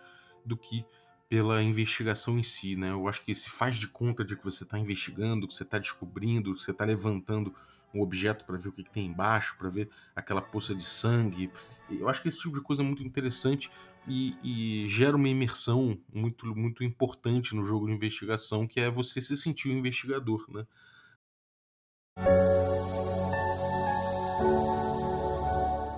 do 0.45 0.57
que 0.57 0.85
pela 1.29 1.61
investigação 1.61 2.39
em 2.39 2.43
si, 2.43 2.75
né? 2.75 2.91
Eu 2.91 3.07
acho 3.07 3.21
que 3.23 3.35
se 3.35 3.49
faz 3.49 3.75
de 3.75 3.87
conta 3.87 4.23
de 4.23 4.35
que 4.35 4.43
você 4.43 4.63
está 4.63 4.79
investigando, 4.79 5.47
que 5.47 5.53
você 5.53 5.63
está 5.63 5.77
descobrindo, 5.77 6.53
que 6.53 6.61
você 6.61 6.71
está 6.71 6.85
levantando 6.85 7.53
um 7.93 8.01
objeto 8.01 8.45
para 8.45 8.57
ver 8.57 8.69
o 8.69 8.71
que, 8.71 8.83
que 8.83 8.89
tem 8.89 9.05
embaixo, 9.05 9.55
para 9.57 9.69
ver 9.69 9.89
aquela 10.15 10.41
poça 10.41 10.73
de 10.73 10.83
sangue. 10.83 11.51
Eu 11.89 12.07
acho 12.07 12.21
que 12.21 12.29
esse 12.29 12.39
tipo 12.39 12.57
de 12.57 12.61
coisa 12.61 12.81
é 12.81 12.85
muito 12.85 13.03
interessante 13.03 13.69
e, 14.07 14.37
e, 14.43 14.87
gera 14.87 15.15
uma 15.15 15.27
imersão 15.27 15.97
muito, 16.13 16.45
muito 16.55 16.83
importante 16.83 17.55
no 17.55 17.63
jogo 17.63 17.87
de 17.87 17.93
investigação, 17.93 18.65
que 18.65 18.79
é 18.79 18.89
você 18.89 19.21
se 19.21 19.35
sentir 19.35 19.69
o 19.69 19.73
um 19.73 19.77
investigador, 19.77 20.45
né? 20.49 20.65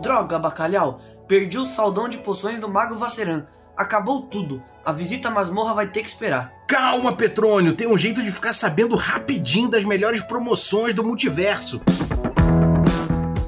Droga, 0.01 0.39
bacalhau! 0.39 1.01
Perdi 1.27 1.59
o 1.59 1.65
saldão 1.65 2.09
de 2.09 2.17
poções 2.17 2.59
do 2.59 2.67
Mago 2.67 2.95
Vaceran. 2.95 3.45
Acabou 3.77 4.23
tudo. 4.23 4.63
A 4.89 4.91
visita 4.91 5.27
à 5.27 5.31
masmorra 5.31 5.75
vai 5.75 5.85
ter 5.85 6.01
que 6.01 6.07
esperar. 6.07 6.51
Calma, 6.65 7.15
Petrônio. 7.15 7.73
Tem 7.73 7.87
um 7.87 7.95
jeito 7.95 8.23
de 8.23 8.31
ficar 8.31 8.53
sabendo 8.53 8.95
rapidinho 8.95 9.69
das 9.69 9.85
melhores 9.85 10.19
promoções 10.19 10.95
do 10.95 11.03
multiverso. 11.03 11.79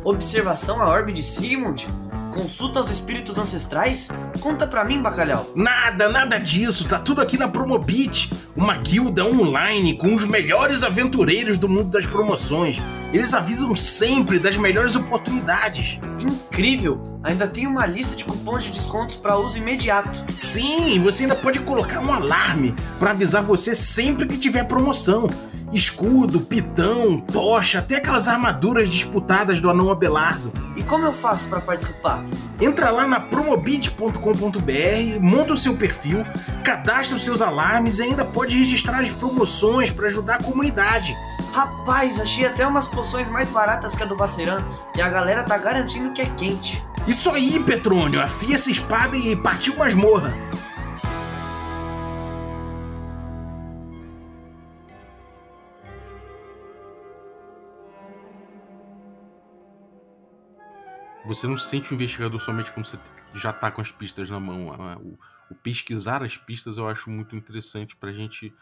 Observação 0.04 0.80
à 0.80 0.88
orbe 0.88 1.12
de 1.12 1.24
Sigmund? 1.24 1.88
Consulta 2.32 2.80
aos 2.80 2.90
espíritos 2.90 3.38
ancestrais? 3.38 4.08
Conta 4.40 4.66
pra 4.66 4.86
mim, 4.86 5.02
bacalhau. 5.02 5.52
Nada, 5.54 6.08
nada 6.08 6.38
disso. 6.40 6.88
Tá 6.88 6.98
tudo 6.98 7.22
aqui 7.22 7.38
na 7.38 7.50
Promobit, 7.50 8.32
uma 8.56 8.76
guilda 8.78 9.26
online 9.26 9.96
com 9.98 10.16
os 10.16 10.24
melhores 10.24 10.82
aventureiros 10.82 11.58
do 11.58 11.68
mundo 11.68 11.90
das 11.90 12.06
promoções. 12.06 12.82
Eles 13.12 13.34
avisam 13.34 13.76
sempre 13.76 14.40
das 14.40 14.56
melhores 14.56 14.96
oportunidades. 14.96 16.00
Incrível! 16.22 17.20
Ainda 17.22 17.48
tem 17.48 17.68
uma 17.68 17.86
lista 17.86 18.16
de 18.16 18.24
cupons 18.24 18.64
de 18.64 18.72
descontos 18.72 19.18
para 19.18 19.38
uso 19.38 19.58
imediato. 19.58 20.24
Sim, 20.38 21.00
você 21.00 21.24
ainda 21.24 21.36
pode 21.36 21.60
colocar 21.60 22.00
um 22.02 22.14
alarme 22.14 22.74
para 22.98 23.12
avisar 23.12 23.44
você 23.44 23.76
sempre 23.76 24.26
que 24.26 24.38
tiver 24.38 24.64
promoção 24.64 25.30
escudo, 25.72 26.42
pitão, 26.42 27.20
tocha, 27.20 27.80
até 27.80 27.96
aquelas 27.96 28.28
armaduras 28.28 28.90
disputadas 28.90 29.60
do 29.60 29.70
anão 29.70 29.90
Abelardo. 29.90 30.51
E 30.75 30.84
como 30.84 31.06
eu 31.06 31.13
faço 31.13 31.48
para 31.48 31.62
participar? 31.62 32.24
Entra 32.60 32.92
lá 32.92 33.08
na 33.08 33.20
promobit.com.br, 33.20 35.20
monta 35.20 35.54
o 35.54 35.58
seu 35.58 35.75
perfil, 35.75 36.25
cadastra 36.63 37.18
os 37.18 37.24
seus 37.24 37.42
alarmes 37.42 38.00
e 38.00 38.04
ainda 38.04 38.24
pode 38.24 38.58
registrar 38.58 39.00
as 39.00 39.12
promoções 39.12 39.90
para 39.90 40.08
ajudar 40.08 40.36
a 40.36 40.44
comunidade. 40.44 41.16
Rapaz, 41.51 42.20
achei 42.20 42.46
até 42.46 42.66
umas 42.66 42.88
poções 42.88 43.28
mais 43.28 43.50
baratas 43.50 43.94
que 43.94 44.04
a 44.04 44.06
do 44.06 44.16
Vaceran 44.16 44.63
e 44.96 45.01
a 45.01 45.10
galera 45.10 45.44
tá 45.44 45.58
garantindo 45.58 46.13
que 46.13 46.22
é 46.22 46.25
quente. 46.25 46.86
Isso 47.08 47.30
aí, 47.32 47.60
Petrônio, 47.60 48.22
afia 48.22 48.56
essa 48.56 48.72
espada 48.72 49.18
e 49.18 49.36
partiu 49.36 49.75
masmorra. 49.75 50.34
Você 61.34 61.48
não 61.48 61.56
sente 61.56 61.94
o 61.94 61.96
investigador 61.96 62.38
somente 62.42 62.74
como 62.74 62.86
você 62.86 63.00
já 63.34 63.54
tá 63.54 63.72
com 63.72 63.80
as 63.80 63.90
pistas 63.90 64.30
na 64.30 64.38
mão. 64.38 64.68
O, 64.98 65.18
o 65.50 65.56
pesquisar 65.56 66.22
as 66.22 66.36
pistas 66.36 66.78
eu 66.78 66.90
acho 66.90 67.10
muito 67.10 67.38
interessante 67.38 67.96
pra 67.96 68.12
gente. 68.12 68.54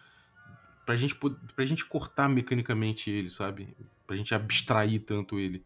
Pra 0.85 0.95
gente, 0.95 1.15
pra 1.55 1.65
gente 1.65 1.83
cortar 1.85 2.29
mecanicamente 2.29 3.09
ele, 3.09 3.31
sabe? 3.31 3.75
Pra 4.05 4.15
gente 4.15 4.35
abstrair 4.35 4.99
tanto 4.99 5.39
ele. 5.39 5.65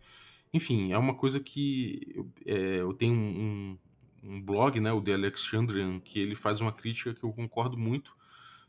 Enfim, 0.54 0.94
é 0.94 0.98
uma 0.98 1.14
coisa 1.14 1.42
que 1.42 2.26
é, 2.46 2.80
eu 2.80 2.94
tenho 2.94 3.14
um, 3.14 3.78
um, 4.24 4.36
um, 4.36 4.42
blog, 4.42 4.80
né, 4.80 4.94
o 4.94 5.02
The 5.02 5.14
Alexandrian, 5.14 6.00
que 6.00 6.20
ele 6.20 6.36
faz 6.36 6.62
uma 6.62 6.72
crítica 6.72 7.14
que 7.14 7.26
eu 7.26 7.34
concordo 7.34 7.78
muito. 7.78 8.16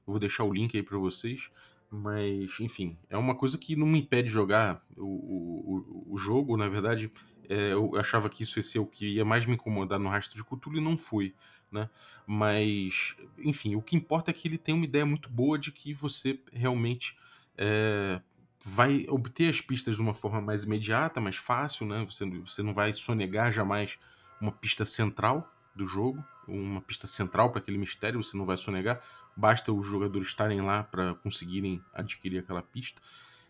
Eu 0.07 0.13
vou 0.13 0.19
deixar 0.19 0.43
o 0.43 0.53
link 0.53 0.77
aí 0.77 0.83
para 0.83 0.99
vocês. 0.99 1.51
Mas, 1.89 2.59
enfim, 2.59 2.99
é 3.09 3.17
uma 3.17 3.37
coisa 3.37 3.57
que 3.57 3.77
não 3.77 3.87
me 3.87 4.01
impede 4.01 4.27
de 4.27 4.35
jogar 4.35 4.85
o, 4.97 5.05
o, 5.05 6.15
o 6.15 6.19
jogo, 6.19 6.57
na 6.57 6.69
verdade 6.69 7.13
é, 7.49 7.73
eu 7.73 7.97
achava 7.97 8.29
que 8.29 8.43
isso 8.43 8.59
ia 8.59 8.63
ser 8.63 8.79
o 8.79 8.87
que 8.87 9.17
ia 9.17 9.25
mais 9.25 9.47
me 9.47 9.55
incomodar 9.55 9.99
no 9.99 10.09
rastro 10.09 10.37
de 10.37 10.45
Cthulhu 10.45 10.79
e 10.79 10.81
não 10.81 10.97
foi, 10.97 11.35
né? 11.71 11.89
Mas, 12.27 13.15
enfim, 13.39 13.77
o 13.77 13.83
que 13.83 13.97
importa 13.97 14.31
é 14.31 14.35
que 14.35 14.49
ele 14.49 14.59
tem 14.59 14.75
uma 14.75 14.85
ideia 14.85 15.05
muito 15.05 15.29
boa 15.29 15.59
de 15.59 15.71
que 15.71 15.93
você 15.93 16.41
realmente 16.53 17.17
é, 17.57 18.21
vai 18.65 19.07
obter 19.09 19.51
as 19.51 19.61
pistas 19.61 19.97
de 19.97 20.03
uma 20.03 20.15
forma 20.15 20.41
mais 20.41 20.65
imediata, 20.65 21.21
mais 21.21 21.37
fácil, 21.37 21.87
né? 21.87 22.05
Você, 22.09 22.25
você 22.25 22.63
não 22.63 22.73
vai 22.73 22.93
sonegar 22.93 23.53
jamais 23.53 23.99
uma 24.41 24.53
pista 24.53 24.85
central 24.85 25.51
do 25.75 25.87
jogo, 25.87 26.25
uma 26.47 26.81
pista 26.81 27.07
central 27.07 27.51
para 27.51 27.61
aquele 27.61 27.79
mistério, 27.79 28.23
você 28.23 28.37
não 28.37 28.47
vai 28.47 28.57
sonegar, 28.57 29.01
basta 29.37 29.73
os 29.73 29.85
jogadores 29.85 30.29
estarem 30.29 30.61
lá 30.61 30.83
para 30.83 31.15
conseguirem 31.17 31.83
adquirir 31.93 32.39
aquela 32.39 32.63
pista. 32.63 33.03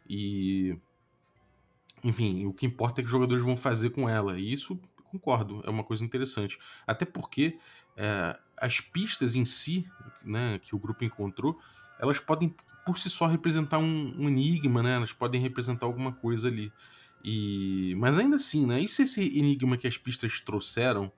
E 0.09 0.77
enfim, 2.05 2.45
o 2.45 2.53
que 2.53 2.67
importa 2.67 3.01
é 3.01 3.03
que 3.03 3.07
os 3.07 3.11
jogadores 3.11 3.43
vão 3.43 3.57
fazer 3.57 3.91
com 3.91 4.07
ela. 4.07 4.39
E 4.39 4.53
isso, 4.53 4.79
concordo, 5.11 5.63
é 5.65 5.71
uma 5.71 5.83
coisa 5.83 6.05
interessante. 6.05 6.59
Até 6.87 7.07
porque 7.07 7.59
é, 7.97 8.39
as 8.59 8.79
pistas 8.79 9.35
em 9.35 9.47
si, 9.47 9.89
né, 10.23 10.61
que 10.61 10.77
o 10.77 10.79
grupo 10.79 11.03
encontrou, 11.03 11.59
elas 11.99 12.21
podem 12.21 12.55
por 12.85 12.99
si 12.99 13.09
só 13.09 13.27
representar 13.27 13.79
um, 13.79 14.15
um 14.19 14.29
enigma, 14.29 14.83
né? 14.83 14.97
Elas 14.97 15.15
podem 15.15 15.41
representar 15.41 15.87
alguma 15.87 16.13
coisa 16.13 16.49
ali. 16.49 16.71
E, 17.25 17.95
mas 17.97 18.19
ainda 18.19 18.37
assim, 18.37 18.67
né? 18.67 18.83
E 18.83 18.87
se 18.87 19.03
esse 19.03 19.23
enigma 19.39 19.79
que 19.79 19.87
as 19.87 19.97
pistas 19.97 20.39
trouxeram 20.43 21.11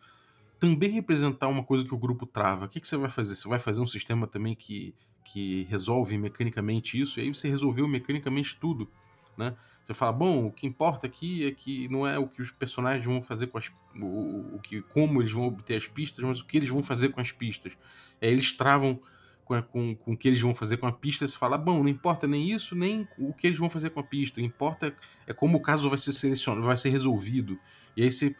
também 0.60 0.90
representar 0.90 1.48
uma 1.48 1.64
coisa 1.64 1.84
que 1.84 1.92
o 1.92 1.98
grupo 1.98 2.24
trava? 2.24 2.66
O 2.66 2.68
que, 2.68 2.80
que 2.80 2.86
você 2.86 2.96
vai 2.96 3.10
fazer? 3.10 3.34
Você 3.34 3.48
vai 3.48 3.58
fazer 3.58 3.80
um 3.80 3.86
sistema 3.86 4.28
também 4.28 4.54
que, 4.54 4.94
que 5.24 5.64
resolve 5.64 6.16
mecanicamente 6.16 7.00
isso? 7.00 7.18
E 7.18 7.24
aí 7.24 7.34
você 7.34 7.48
resolveu 7.48 7.88
mecanicamente 7.88 8.56
tudo 8.60 8.88
né? 9.36 9.54
Você 9.84 9.94
fala, 9.94 10.12
bom, 10.12 10.46
o 10.46 10.50
que 10.50 10.66
importa 10.66 11.06
aqui 11.06 11.46
é 11.46 11.52
que 11.52 11.88
não 11.88 12.06
é 12.06 12.18
o 12.18 12.26
que 12.26 12.42
os 12.42 12.50
personagens 12.50 13.04
vão 13.06 13.22
fazer 13.22 13.46
com 13.46 13.58
as. 13.58 13.70
O, 13.94 14.56
o 14.56 14.60
que, 14.60 14.82
como 14.82 15.22
eles 15.22 15.32
vão 15.32 15.44
obter 15.44 15.76
as 15.76 15.86
pistas, 15.86 16.24
mas 16.24 16.40
o 16.40 16.44
que 16.44 16.56
eles 16.56 16.68
vão 16.68 16.82
fazer 16.82 17.10
com 17.10 17.20
as 17.20 17.30
pistas. 17.30 17.72
Aí 18.20 18.30
eles 18.30 18.50
travam 18.50 19.00
com, 19.44 19.62
com, 19.62 19.94
com 19.94 20.12
o 20.12 20.16
que 20.16 20.26
eles 20.26 20.40
vão 20.40 20.54
fazer 20.54 20.76
com 20.76 20.88
a 20.88 20.92
pista, 20.92 21.26
você 21.26 21.36
fala, 21.36 21.56
bom, 21.56 21.82
não 21.82 21.88
importa 21.88 22.26
nem 22.26 22.50
isso, 22.50 22.74
nem 22.74 23.08
o 23.16 23.32
que 23.32 23.46
eles 23.46 23.58
vão 23.58 23.70
fazer 23.70 23.90
com 23.90 24.00
a 24.00 24.02
pista. 24.02 24.40
O 24.40 24.42
que 24.42 24.46
importa 24.46 24.92
é 25.24 25.32
como 25.32 25.58
o 25.58 25.60
caso 25.60 25.88
vai 25.88 25.98
ser 25.98 26.12
selecionado, 26.12 26.66
vai 26.66 26.76
ser 26.76 26.90
resolvido. 26.90 27.58
E 27.96 28.02
aí 28.02 28.10
você 28.10 28.34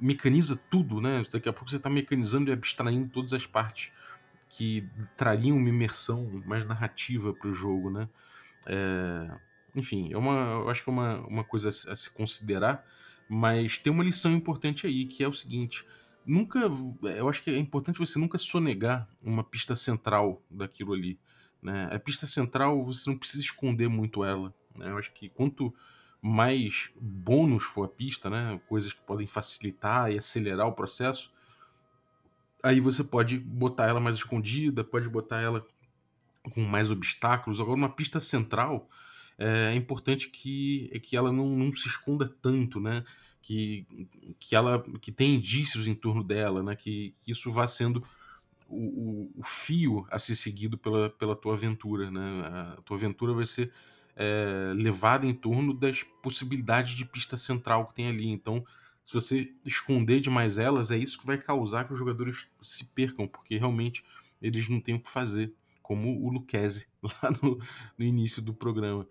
mecaniza 0.00 0.60
tudo, 0.68 1.00
né? 1.00 1.22
Daqui 1.32 1.48
a 1.48 1.52
pouco 1.52 1.70
você 1.70 1.76
está 1.76 1.88
mecanizando 1.88 2.50
e 2.50 2.52
abstraindo 2.52 3.08
todas 3.08 3.32
as 3.32 3.46
partes 3.46 3.92
que 4.48 4.84
trariam 5.16 5.56
uma 5.56 5.68
imersão 5.68 6.42
mais 6.44 6.66
narrativa 6.66 7.32
para 7.32 7.48
o 7.48 7.52
jogo, 7.52 7.90
né? 7.90 8.08
É, 8.66 9.30
enfim, 9.78 10.12
é 10.12 10.18
uma, 10.18 10.62
eu 10.62 10.70
acho 10.70 10.82
que 10.82 10.90
é 10.90 10.92
uma, 10.92 11.20
uma 11.26 11.44
coisa 11.44 11.68
a 11.68 11.96
se 11.96 12.10
considerar, 12.10 12.84
mas 13.28 13.78
tem 13.78 13.92
uma 13.92 14.04
lição 14.04 14.32
importante 14.32 14.86
aí, 14.86 15.04
que 15.04 15.22
é 15.22 15.28
o 15.28 15.32
seguinte: 15.32 15.84
nunca. 16.26 16.60
Eu 17.16 17.28
acho 17.28 17.42
que 17.42 17.50
é 17.50 17.58
importante 17.58 17.98
você 17.98 18.18
nunca 18.18 18.38
sonegar 18.38 19.08
uma 19.22 19.44
pista 19.44 19.74
central 19.76 20.42
daquilo 20.50 20.92
ali. 20.92 21.18
Né? 21.62 21.88
A 21.92 21.98
pista 21.98 22.26
central, 22.26 22.84
você 22.84 23.08
não 23.10 23.16
precisa 23.16 23.42
esconder 23.42 23.88
muito 23.88 24.24
ela. 24.24 24.54
Né? 24.76 24.90
Eu 24.90 24.98
acho 24.98 25.12
que 25.12 25.28
quanto 25.28 25.74
mais 26.20 26.90
bônus 27.00 27.62
for 27.62 27.84
a 27.84 27.88
pista, 27.88 28.28
né? 28.28 28.60
coisas 28.68 28.92
que 28.92 29.00
podem 29.02 29.26
facilitar 29.26 30.10
e 30.10 30.18
acelerar 30.18 30.66
o 30.66 30.72
processo, 30.72 31.32
aí 32.62 32.80
você 32.80 33.04
pode 33.04 33.38
botar 33.38 33.86
ela 33.86 34.00
mais 34.00 34.16
escondida, 34.16 34.82
pode 34.84 35.08
botar 35.08 35.40
ela 35.40 35.64
com 36.54 36.62
mais 36.62 36.90
obstáculos. 36.90 37.60
Agora, 37.60 37.76
uma 37.76 37.88
pista 37.88 38.20
central 38.20 38.88
é 39.38 39.74
importante 39.74 40.28
que, 40.28 40.90
que 41.02 41.16
ela 41.16 41.32
não, 41.32 41.48
não 41.56 41.72
se 41.72 41.86
esconda 41.88 42.28
tanto, 42.28 42.80
né? 42.80 43.04
Que, 43.40 43.86
que 44.38 44.56
ela 44.56 44.82
que 45.00 45.12
tem 45.12 45.36
indícios 45.36 45.86
em 45.86 45.94
torno 45.94 46.24
dela, 46.24 46.62
né? 46.62 46.74
Que, 46.74 47.14
que 47.20 47.30
isso 47.30 47.50
vá 47.50 47.66
sendo 47.66 48.04
o, 48.68 49.30
o, 49.36 49.44
fio 49.44 50.06
a 50.10 50.18
ser 50.18 50.34
seguido 50.34 50.76
pela, 50.76 51.08
pela 51.08 51.36
tua 51.36 51.54
aventura, 51.54 52.10
né? 52.10 52.76
A 52.76 52.82
tua 52.82 52.96
aventura 52.96 53.32
vai 53.32 53.46
ser 53.46 53.72
é, 54.16 54.72
levada 54.74 55.24
em 55.24 55.32
torno 55.32 55.72
das 55.72 56.02
possibilidades 56.02 56.96
de 56.96 57.04
pista 57.04 57.36
central 57.36 57.86
que 57.86 57.94
tem 57.94 58.08
ali. 58.08 58.28
Então, 58.28 58.64
se 59.04 59.14
você 59.14 59.54
esconder 59.64 60.20
demais 60.20 60.58
elas, 60.58 60.90
é 60.90 60.98
isso 60.98 61.18
que 61.18 61.26
vai 61.26 61.38
causar 61.38 61.84
que 61.84 61.92
os 61.92 61.98
jogadores 61.98 62.46
se 62.60 62.84
percam, 62.86 63.28
porque 63.28 63.56
realmente 63.56 64.04
eles 64.42 64.68
não 64.68 64.80
têm 64.80 64.96
o 64.96 65.00
que 65.00 65.08
fazer 65.08 65.54
como 65.88 66.22
o 66.22 66.28
Lucchese 66.28 66.86
lá 67.02 67.30
no, 67.42 67.58
no 67.96 68.04
início 68.04 68.42
do 68.42 68.52
programa. 68.52 69.08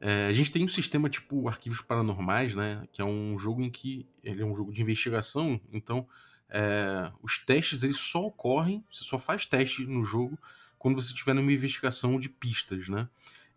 É, 0.00 0.28
a 0.28 0.32
gente 0.32 0.50
tem 0.50 0.64
um 0.64 0.68
sistema 0.68 1.10
tipo 1.10 1.46
Arquivos 1.46 1.82
Paranormais, 1.82 2.54
né? 2.54 2.88
Que 2.90 3.02
é 3.02 3.04
um 3.04 3.36
jogo 3.36 3.60
em 3.60 3.68
que 3.68 4.08
ele 4.24 4.40
é 4.40 4.46
um 4.46 4.56
jogo 4.56 4.72
de 4.72 4.80
investigação, 4.80 5.60
então 5.70 6.08
é, 6.48 7.12
os 7.22 7.36
testes 7.36 7.82
eles 7.82 7.98
só 7.98 8.24
ocorrem, 8.24 8.82
você 8.90 9.04
só 9.04 9.18
faz 9.18 9.44
teste 9.44 9.84
no 9.84 10.02
jogo 10.02 10.38
quando 10.78 10.94
você 10.94 11.08
estiver 11.08 11.34
numa 11.34 11.52
investigação 11.52 12.18
de 12.18 12.30
pistas, 12.30 12.88
né? 12.88 13.06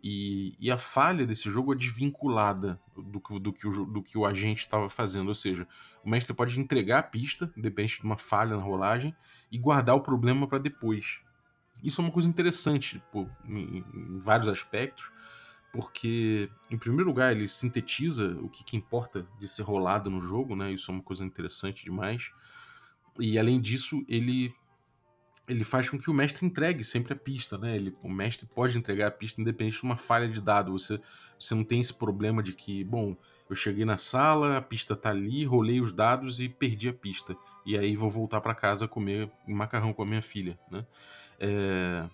E, 0.04 0.58
e, 0.60 0.70
a 0.70 0.78
falha 0.78 1.26
desse 1.26 1.50
jogo 1.50 1.72
é 1.74 1.78
desvinculada 1.78 2.78
do, 2.94 3.40
do, 3.40 3.54
que, 3.54 3.66
o, 3.66 3.86
do 3.86 4.04
que 4.04 4.18
o 4.18 4.26
agente 4.26 4.60
estava 4.60 4.90
fazendo. 4.90 5.30
Ou 5.30 5.36
seja, 5.36 5.66
o 6.04 6.10
mestre 6.10 6.34
pode 6.34 6.60
entregar 6.60 7.00
a 7.00 7.04
pista, 7.04 7.50
depende 7.56 8.00
de 8.00 8.04
uma 8.04 8.18
falha 8.18 8.58
na 8.58 8.62
rolagem, 8.62 9.16
e 9.50 9.58
guardar 9.58 9.96
o 9.96 10.02
problema 10.02 10.46
para 10.46 10.58
depois 10.58 11.22
isso 11.82 12.01
é 12.01 12.03
uma 12.03 12.12
coisa 12.12 12.27
interessante 12.27 13.01
pô, 13.12 13.27
em, 13.46 13.84
em, 13.94 14.13
vários 14.20 14.48
aspectos, 14.48 15.12
porque, 15.72 16.50
em 16.70 16.77
primeiro 16.77 17.10
lugar, 17.10 17.36
ele 17.36 17.48
sintetiza 17.48 18.38
o 18.42 18.48
que, 18.48 18.63
que, 18.63 18.77
importa 18.77 19.25
de 19.39 19.48
ser 19.48 19.63
rolado 19.63 20.10
no 20.10 20.22
jogo, 20.22 20.56
né? 20.56 20.72
Isso 20.72 20.92
é 20.92 20.94
uma 20.94 21.01
coisa 21.01 21.25
interessante 21.25 21.84
demais. 21.84 22.30
E, 23.20 23.39
além 23.39 23.60
disso, 23.60 24.06
ele 24.08 24.53
ele 25.48 25.63
faz 25.63 25.89
com 25.89 26.00
que 26.00 26.10
o 26.10 26.13
mestre 26.13 26.46
entregue 26.46 26.84
sempre 26.84 27.13
a 27.13 27.15
pista, 27.15 27.58
né? 27.58 27.75
Ele, 27.75 27.96
o 28.01 28.10
mestre 28.10 28.46
pode 28.46 28.77
entregar 28.77 29.08
a 29.08 29.12
pista 29.12 29.42
independente 29.42 29.77
de 29.77 29.84
uma 29.84 29.98
falha 29.98 30.27
de 30.27 30.39
dado. 30.39 30.72
Você, 30.72 31.00
você 31.38 31.53
não 31.53 31.63
tem 31.63 31.82
esse 31.82 31.94
problema 31.94 32.42
de 32.42 32.53
que, 32.53 32.84
bom, 32.84 33.18
eu 33.50 33.56
cheguei 33.56 33.84
na 33.84 33.98
sala, 33.98 34.58
a 34.58 34.62
pista 34.62 34.96
tá 34.96 35.10
ali, 35.10 35.44
rolei 35.44 35.82
os 35.82 35.92
dados 35.92 36.39
e 36.39 36.48
perdi 36.48 36.88
a 36.88 36.94
pista. 36.94 37.36
E 37.65 37.77
aí 37.77 37.96
vou 37.96 38.10
voltar 38.10 38.39
para 38.39 38.56
casa 38.56 38.88
comer 38.88 39.30
macarrão 39.46 39.92
com 39.94 40.03
a 40.03 40.06
minha 40.06 40.22
filha, 40.22 40.58
né? 40.72 40.86
É... 41.44 42.10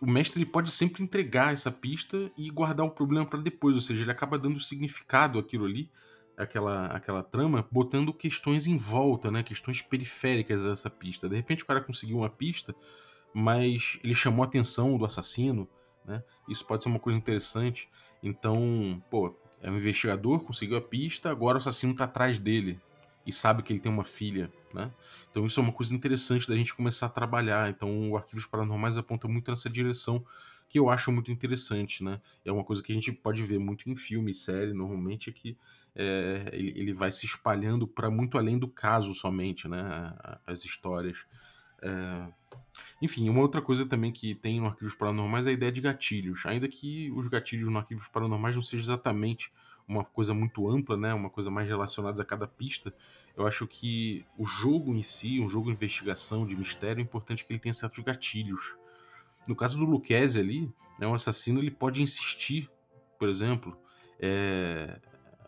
O 0.00 0.06
mestre 0.06 0.46
pode 0.46 0.70
sempre 0.70 1.02
entregar 1.02 1.52
essa 1.52 1.70
pista 1.70 2.30
e 2.38 2.48
guardar 2.48 2.86
o 2.86 2.90
problema 2.90 3.26
para 3.26 3.40
depois, 3.40 3.74
ou 3.74 3.82
seja, 3.82 4.02
ele 4.02 4.10
acaba 4.10 4.38
dando 4.38 4.58
significado 4.58 5.38
àquilo 5.38 5.66
ali, 5.66 5.90
aquela, 6.38 6.86
aquela 6.86 7.22
trama, 7.22 7.66
botando 7.70 8.14
questões 8.14 8.66
em 8.66 8.78
volta, 8.78 9.30
né? 9.30 9.42
Questões 9.42 9.82
periféricas 9.82 10.62
dessa 10.62 10.88
pista. 10.88 11.28
De 11.28 11.36
repente 11.36 11.64
o 11.64 11.66
cara 11.66 11.82
conseguiu 11.82 12.18
uma 12.18 12.30
pista, 12.30 12.74
mas 13.34 13.98
ele 14.02 14.14
chamou 14.14 14.42
a 14.42 14.46
atenção 14.46 14.96
do 14.96 15.04
assassino, 15.04 15.68
né? 16.06 16.22
Isso 16.48 16.64
pode 16.64 16.82
ser 16.82 16.88
uma 16.88 16.98
coisa 16.98 17.18
interessante. 17.18 17.86
Então, 18.22 19.02
pô, 19.10 19.36
é 19.60 19.70
um 19.70 19.76
investigador, 19.76 20.40
conseguiu 20.40 20.78
a 20.78 20.80
pista, 20.80 21.30
agora 21.30 21.56
o 21.56 21.60
assassino 21.60 21.94
tá 21.94 22.04
atrás 22.04 22.38
dele 22.38 22.80
e 23.26 23.32
sabe 23.32 23.62
que 23.62 23.72
ele 23.72 23.80
tem 23.80 23.92
uma 23.92 24.04
filha, 24.04 24.50
né? 24.72 24.90
Então 25.30 25.46
isso 25.46 25.60
é 25.60 25.62
uma 25.62 25.72
coisa 25.72 25.94
interessante 25.94 26.48
da 26.48 26.56
gente 26.56 26.74
começar 26.74 27.06
a 27.06 27.10
trabalhar. 27.10 27.70
Então 27.70 28.10
o 28.10 28.16
Arquivos 28.16 28.46
Paranormais 28.46 28.96
aponta 28.96 29.28
muito 29.28 29.50
nessa 29.50 29.68
direção 29.68 30.24
que 30.70 30.78
eu 30.78 30.88
acho 30.88 31.10
muito 31.10 31.32
interessante, 31.32 32.02
né? 32.04 32.20
É 32.44 32.52
uma 32.52 32.62
coisa 32.62 32.80
que 32.80 32.92
a 32.92 32.94
gente 32.94 33.10
pode 33.10 33.42
ver 33.42 33.58
muito 33.58 33.90
em 33.90 33.96
filme 33.96 34.32
série, 34.32 34.72
normalmente, 34.72 35.28
é 35.28 35.32
que 35.32 35.58
é, 35.96 36.48
ele, 36.52 36.72
ele, 36.76 36.92
vai 36.92 37.10
se 37.10 37.26
espalhando 37.26 37.88
para 37.88 38.08
muito 38.08 38.38
além 38.38 38.56
do 38.56 38.68
caso 38.68 39.12
somente, 39.12 39.66
né? 39.66 40.14
As 40.46 40.64
histórias. 40.64 41.26
É... 41.82 42.28
Enfim, 43.02 43.28
uma 43.28 43.40
outra 43.40 43.60
coisa 43.60 43.84
também 43.84 44.12
que 44.12 44.32
tem 44.32 44.60
no 44.60 44.66
Arquivos 44.66 44.94
Paranormais 44.94 45.44
é 45.44 45.50
a 45.50 45.52
ideia 45.52 45.72
de 45.72 45.80
gatilhos. 45.80 46.46
Ainda 46.46 46.68
que 46.68 47.10
os 47.16 47.26
gatilhos 47.26 47.68
no 47.68 47.78
Arquivos 47.78 48.06
Paranormais 48.06 48.54
não 48.54 48.62
sejam 48.62 48.84
exatamente 48.84 49.52
uma 49.90 50.04
coisa 50.04 50.32
muito 50.32 50.70
ampla, 50.70 50.96
né? 50.96 51.12
Uma 51.12 51.28
coisa 51.28 51.50
mais 51.50 51.66
relacionada 51.66 52.22
a 52.22 52.24
cada 52.24 52.46
pista. 52.46 52.94
Eu 53.36 53.44
acho 53.44 53.66
que 53.66 54.24
o 54.38 54.46
jogo 54.46 54.94
em 54.94 55.02
si, 55.02 55.40
um 55.40 55.48
jogo 55.48 55.66
de 55.66 55.72
investigação, 55.72 56.46
de 56.46 56.56
mistério, 56.56 57.00
é 57.00 57.02
importante 57.02 57.44
que 57.44 57.52
ele 57.52 57.58
tenha 57.58 57.72
certos 57.72 57.98
gatilhos. 58.04 58.76
No 59.48 59.56
caso 59.56 59.76
do 59.76 59.84
Lucchese 59.84 60.38
ali, 60.38 60.72
né, 60.96 61.08
um 61.08 61.14
assassino 61.14 61.58
ele 61.58 61.72
pode 61.72 62.00
insistir, 62.00 62.70
por 63.18 63.28
exemplo, 63.28 63.76
é, 64.20 65.00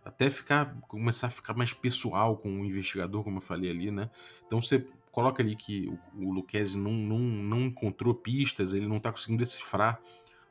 até 0.05 0.29
ficar 0.29 0.77
começar 0.89 1.29
a 1.29 1.31
ficar 1.31 1.55
mais 1.55 1.73
pessoal 1.73 2.37
com 2.37 2.63
o 2.63 2.65
investigador, 2.65 3.23
como 3.23 3.37
eu 3.37 3.41
falei 3.41 3.71
ali, 3.71 3.93
né? 3.93 4.11
Então 4.45 4.61
você 4.61 4.85
coloca 5.13 5.41
ali 5.41 5.55
que 5.55 5.87
o, 5.87 6.27
o 6.27 6.33
Lucchese 6.33 6.77
não, 6.77 6.93
não, 6.93 7.19
não 7.21 7.61
encontrou 7.61 8.13
pistas, 8.13 8.73
ele 8.73 8.89
não 8.89 8.97
está 8.97 9.13
conseguindo 9.13 9.39
decifrar 9.39 10.01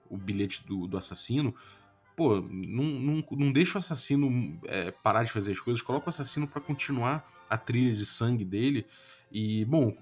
o 0.10 0.18
bilhete 0.18 0.66
do, 0.66 0.88
do 0.88 0.98
assassino, 0.98 1.54
pô, 2.16 2.42
não, 2.50 2.84
não, 2.84 3.24
não 3.32 3.52
deixa 3.52 3.78
o 3.78 3.80
assassino 3.80 4.60
é, 4.66 4.92
parar 4.92 5.24
de 5.24 5.32
fazer 5.32 5.52
as 5.52 5.60
coisas, 5.60 5.82
coloca 5.82 6.08
o 6.08 6.10
assassino 6.10 6.48
para 6.48 6.62
continuar 6.62 7.26
a 7.50 7.58
trilha 7.58 7.94
de 7.94 8.06
sangue 8.06 8.46
dele. 8.46 8.86
E, 9.32 9.64
bom, 9.64 9.96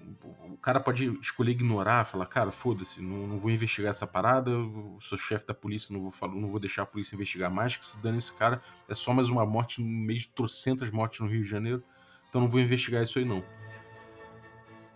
o 0.48 0.56
cara 0.56 0.80
pode 0.80 1.06
escolher 1.20 1.52
ignorar, 1.52 2.04
falar, 2.04 2.26
cara, 2.26 2.50
foda-se, 2.50 3.00
não, 3.00 3.28
não, 3.28 3.38
vou 3.38 3.48
investigar 3.48 3.90
essa 3.90 4.04
parada, 4.04 4.50
sou 4.98 5.16
chefe 5.16 5.46
da 5.46 5.54
polícia, 5.54 5.92
não 5.92 6.10
vou, 6.10 6.28
não 6.28 6.48
vou 6.48 6.58
deixar 6.58 6.82
a 6.82 6.86
polícia 6.86 7.14
investigar 7.14 7.48
mais, 7.48 7.76
que 7.76 7.86
se 7.86 7.96
dane 8.02 8.18
esse 8.18 8.32
cara, 8.32 8.60
é 8.88 8.94
só 8.94 9.14
mais 9.14 9.28
uma 9.28 9.46
morte 9.46 9.80
no 9.80 9.86
meio 9.86 10.18
de 10.18 10.28
trocentas 10.30 10.90
mortes 10.90 11.20
no 11.20 11.28
Rio 11.28 11.44
de 11.44 11.48
Janeiro, 11.48 11.80
então 12.28 12.40
não 12.40 12.48
vou 12.48 12.60
investigar 12.60 13.04
isso 13.04 13.20
aí 13.20 13.24
não. 13.24 13.44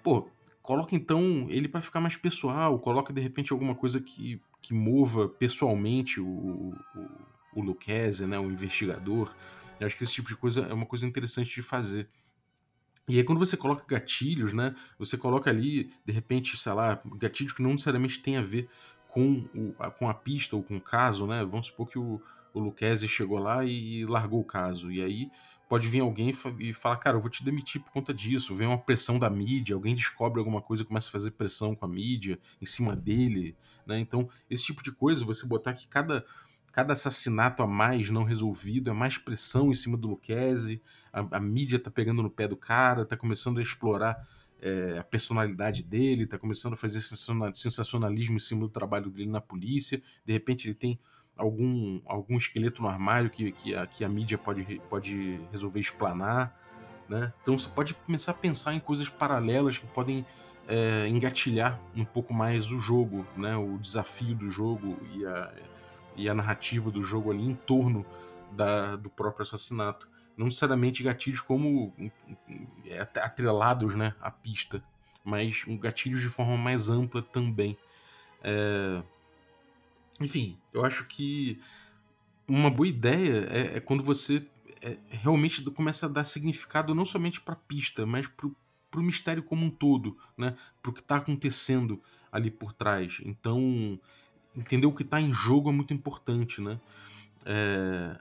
Pô, 0.03 0.29
coloca 0.61 0.97
então 0.97 1.47
ele 1.49 1.69
para 1.69 1.81
ficar 1.81 2.01
mais 2.01 2.17
pessoal, 2.17 2.77
coloca 2.81 3.13
de 3.13 3.21
repente 3.21 3.53
alguma 3.53 3.77
coisa 3.77 4.01
que, 4.01 4.43
que 4.65 4.73
mova 4.73 5.29
pessoalmente 5.29 6.19
o, 6.19 6.27
o, 6.27 6.75
o 7.55 7.61
Lucchese, 7.61 8.27
né, 8.27 8.39
o 8.39 8.51
investigador. 8.51 9.35
Eu 9.79 9.87
acho 9.87 9.95
que 9.95 10.05
esse 10.05 10.15
tipo 10.15 10.29
de 10.31 10.37
coisa 10.37 10.63
é 10.63 10.73
uma 10.73 10.87
coisa 10.87 11.07
interessante 11.07 11.55
de 11.55 11.61
fazer. 11.61 12.09
E 13.07 13.19
aí 13.19 13.25
quando 13.25 13.39
você 13.39 13.59
coloca 13.59 13.85
gatilhos, 13.87 14.55
né, 14.55 14.75
você 14.99 15.19
coloca 15.19 15.51
ali, 15.51 15.93
de 16.07 16.13
repente, 16.15 16.57
sei 16.57 16.73
lá, 16.73 16.99
gatilhos 17.17 17.53
que 17.53 17.61
não 17.61 17.73
necessariamente 17.73 18.21
tem 18.21 18.39
a 18.39 18.41
ver 18.41 18.67
com, 19.07 19.47
o, 19.55 19.75
a, 19.79 19.91
com 19.91 20.09
a 20.09 20.15
pista 20.15 20.57
ou 20.57 20.63
com 20.63 20.79
o 20.79 20.81
caso, 20.81 21.27
né? 21.27 21.45
Vamos 21.45 21.67
supor 21.67 21.87
que 21.91 21.99
o, 21.99 22.19
o 22.55 22.59
Lucchese 22.59 23.07
chegou 23.07 23.39
lá 23.39 23.63
e 23.67 24.07
largou 24.07 24.41
o 24.41 24.45
caso. 24.45 24.91
E 24.91 25.03
aí 25.03 25.31
pode 25.75 25.89
vir 25.89 26.03
alguém 26.03 26.33
e 26.61 26.73
falar, 26.73 26.99
cara, 26.99 27.17
eu 27.17 27.21
vou 27.21 27.29
te 27.29 27.43
demitir 27.43 27.83
por 27.83 27.91
conta 27.91 28.15
disso. 28.15 28.55
Vem 28.55 28.69
uma 28.69 28.79
pressão 28.79 29.19
da 29.19 29.29
mídia, 29.29 29.75
alguém 29.75 29.93
descobre 29.93 30.39
alguma 30.39 30.63
coisa 30.63 30.85
e 30.85 30.87
começa 30.87 31.09
a 31.09 31.11
fazer 31.11 31.33
pressão 31.33 31.75
com 31.75 31.85
a 31.85 31.89
mídia 31.89 32.39
em 32.63 32.65
cima 32.65 32.95
dele, 32.95 33.57
né? 33.85 33.99
Então, 33.99 34.29
esse 34.49 34.67
tipo 34.67 34.85
de 34.85 34.93
coisa, 34.93 35.25
você 35.25 35.45
botar 35.45 35.73
que 35.73 35.89
cada, 35.89 36.25
cada 36.71 36.93
assassinato 36.93 37.61
a 37.61 37.67
mais 37.67 38.09
não 38.09 38.23
resolvido 38.23 38.89
é 38.89 38.93
mais 38.93 39.19
pressão 39.19 39.73
em 39.73 39.75
cima 39.75 39.97
do 39.97 40.07
Lucchese, 40.07 40.81
a, 41.13 41.39
a 41.39 41.41
mídia 41.41 41.81
tá 41.81 41.91
pegando 41.91 42.23
no 42.23 42.31
pé 42.31 42.47
do 42.47 42.57
cara, 42.57 43.05
tá 43.05 43.17
começando 43.17 43.59
a 43.59 43.63
explorar 43.63 44.17
é, 44.61 44.99
a 44.99 45.03
personalidade 45.03 45.83
dele, 45.83 46.25
tá 46.25 46.39
começando 46.39 46.75
a 46.75 46.77
fazer 46.77 47.01
sensacionalismo 47.01 48.37
em 48.37 48.39
cima 48.39 48.61
do 48.61 48.69
trabalho 48.69 49.11
dele 49.11 49.29
na 49.29 49.41
polícia, 49.41 50.01
de 50.25 50.33
repente 50.33 50.69
ele 50.69 50.75
tem 50.77 51.01
algum, 51.37 52.01
algum 52.07 52.37
esqueleto 52.37 52.83
no 52.83 52.89
armário 52.89 53.31
que, 53.31 53.53
que, 53.53 53.75
a, 53.75 53.87
que 53.87 54.05
a 54.05 54.09
mídia 54.09 54.39
pode, 54.39 54.81
pode 54.89 55.41
resolver 55.51 55.81
explanar. 55.81 56.59
Né? 57.09 57.33
Então 57.43 57.59
você 57.59 57.69
pode 57.69 57.95
começar 57.95 58.33
a 58.33 58.35
pensar 58.35 58.75
em 58.75 58.81
coisas 58.81 59.09
paralelas 59.09 59.77
que 59.77 59.87
podem 59.87 60.25
é, 60.67 61.07
engatilhar 61.09 61.79
um 61.95 62.05
pouco 62.05 62.33
mais 62.33 62.71
o 62.71 62.79
jogo, 62.79 63.27
né? 63.37 63.57
o 63.57 63.79
desafio 63.79 64.35
do 64.35 64.49
jogo 64.49 64.99
e 65.13 65.27
a, 65.27 65.53
e 66.17 66.29
a 66.29 66.35
narrativa 66.35 66.91
do 66.91 67.03
jogo 67.03 67.31
ali 67.31 67.45
em 67.45 67.55
torno 67.55 68.05
da, 68.53 68.97
do 68.97 69.11
próprio 69.11 69.43
assassinato. 69.43 70.09
Não 70.37 70.47
necessariamente 70.47 71.03
gatilhos 71.03 71.41
como 71.41 71.95
é, 72.87 73.01
atrelados 73.01 73.95
né, 73.95 74.15
à 74.21 74.31
pista, 74.31 74.83
mas 75.23 75.65
gatilhos 75.81 76.23
de 76.23 76.29
forma 76.29 76.57
mais 76.57 76.91
ampla 76.91 77.23
também. 77.23 77.77
É, 78.43 79.03
enfim, 80.21 80.59
eu 80.73 80.85
acho 80.85 81.05
que 81.05 81.61
uma 82.47 82.71
boa 82.71 82.89
ideia 82.89 83.47
é, 83.51 83.77
é 83.77 83.81
quando 83.81 84.03
você 84.03 84.47
é, 84.83 84.99
realmente 85.09 85.63
começa 85.71 86.07
a 86.07 86.09
dar 86.09 86.25
significado 86.25 86.95
não 86.95 87.05
somente 87.05 87.41
para 87.41 87.55
a 87.55 87.57
pista, 87.57 88.05
mas 88.05 88.27
para 88.27 89.01
o 89.01 89.03
mistério 89.03 89.43
como 89.43 89.65
um 89.65 89.71
todo, 89.71 90.17
né? 90.37 90.55
Para 90.83 90.91
o 90.91 90.95
que 90.95 91.01
está 91.01 91.17
acontecendo 91.17 92.01
ali 92.31 92.51
por 92.51 92.73
trás. 92.73 93.21
Então, 93.25 93.99
entender 94.57 94.87
o 94.87 94.93
que 94.93 95.03
está 95.03 95.21
em 95.21 95.33
jogo 95.33 95.71
é 95.71 95.73
muito 95.73 95.95
importante, 95.95 96.61
né? 96.61 96.79
É, 97.45 98.21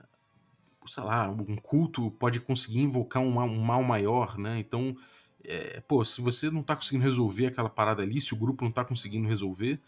sei 0.86 1.02
lá, 1.02 1.28
um 1.28 1.56
culto 1.56 2.10
pode 2.12 2.40
conseguir 2.40 2.80
invocar 2.80 3.22
um, 3.22 3.38
um 3.38 3.60
mal 3.60 3.82
maior, 3.82 4.38
né? 4.38 4.58
Então, 4.58 4.96
é, 5.44 5.80
pô, 5.80 6.04
se 6.04 6.20
você 6.20 6.50
não 6.50 6.62
está 6.62 6.74
conseguindo 6.74 7.04
resolver 7.04 7.46
aquela 7.46 7.68
parada 7.68 8.02
ali, 8.02 8.20
se 8.20 8.32
o 8.32 8.36
grupo 8.36 8.64
não 8.64 8.70
está 8.70 8.84
conseguindo 8.84 9.28
resolver, 9.28 9.80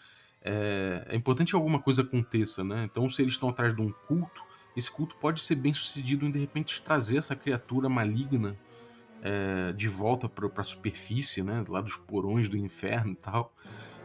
é, 0.48 1.04
é 1.08 1.16
importante 1.16 1.50
que 1.50 1.56
alguma 1.56 1.80
coisa 1.80 2.02
aconteça, 2.02 2.62
né? 2.62 2.84
Então, 2.84 3.08
se 3.08 3.20
eles 3.20 3.34
estão 3.34 3.48
atrás 3.48 3.74
de 3.74 3.82
um 3.82 3.90
culto, 3.90 4.42
esse 4.76 4.88
culto 4.88 5.16
pode 5.16 5.40
ser 5.40 5.56
bem 5.56 5.74
sucedido 5.74 6.24
em 6.24 6.30
de 6.30 6.38
repente 6.38 6.80
trazer 6.82 7.16
essa 7.16 7.34
criatura 7.34 7.88
maligna 7.88 8.56
é, 9.22 9.72
de 9.72 9.88
volta 9.88 10.28
para 10.28 10.48
a 10.56 10.62
superfície, 10.62 11.42
né? 11.42 11.64
Lá 11.68 11.80
dos 11.80 11.96
porões 11.96 12.48
do 12.48 12.56
inferno 12.56 13.12
e 13.12 13.16
tal. 13.16 13.52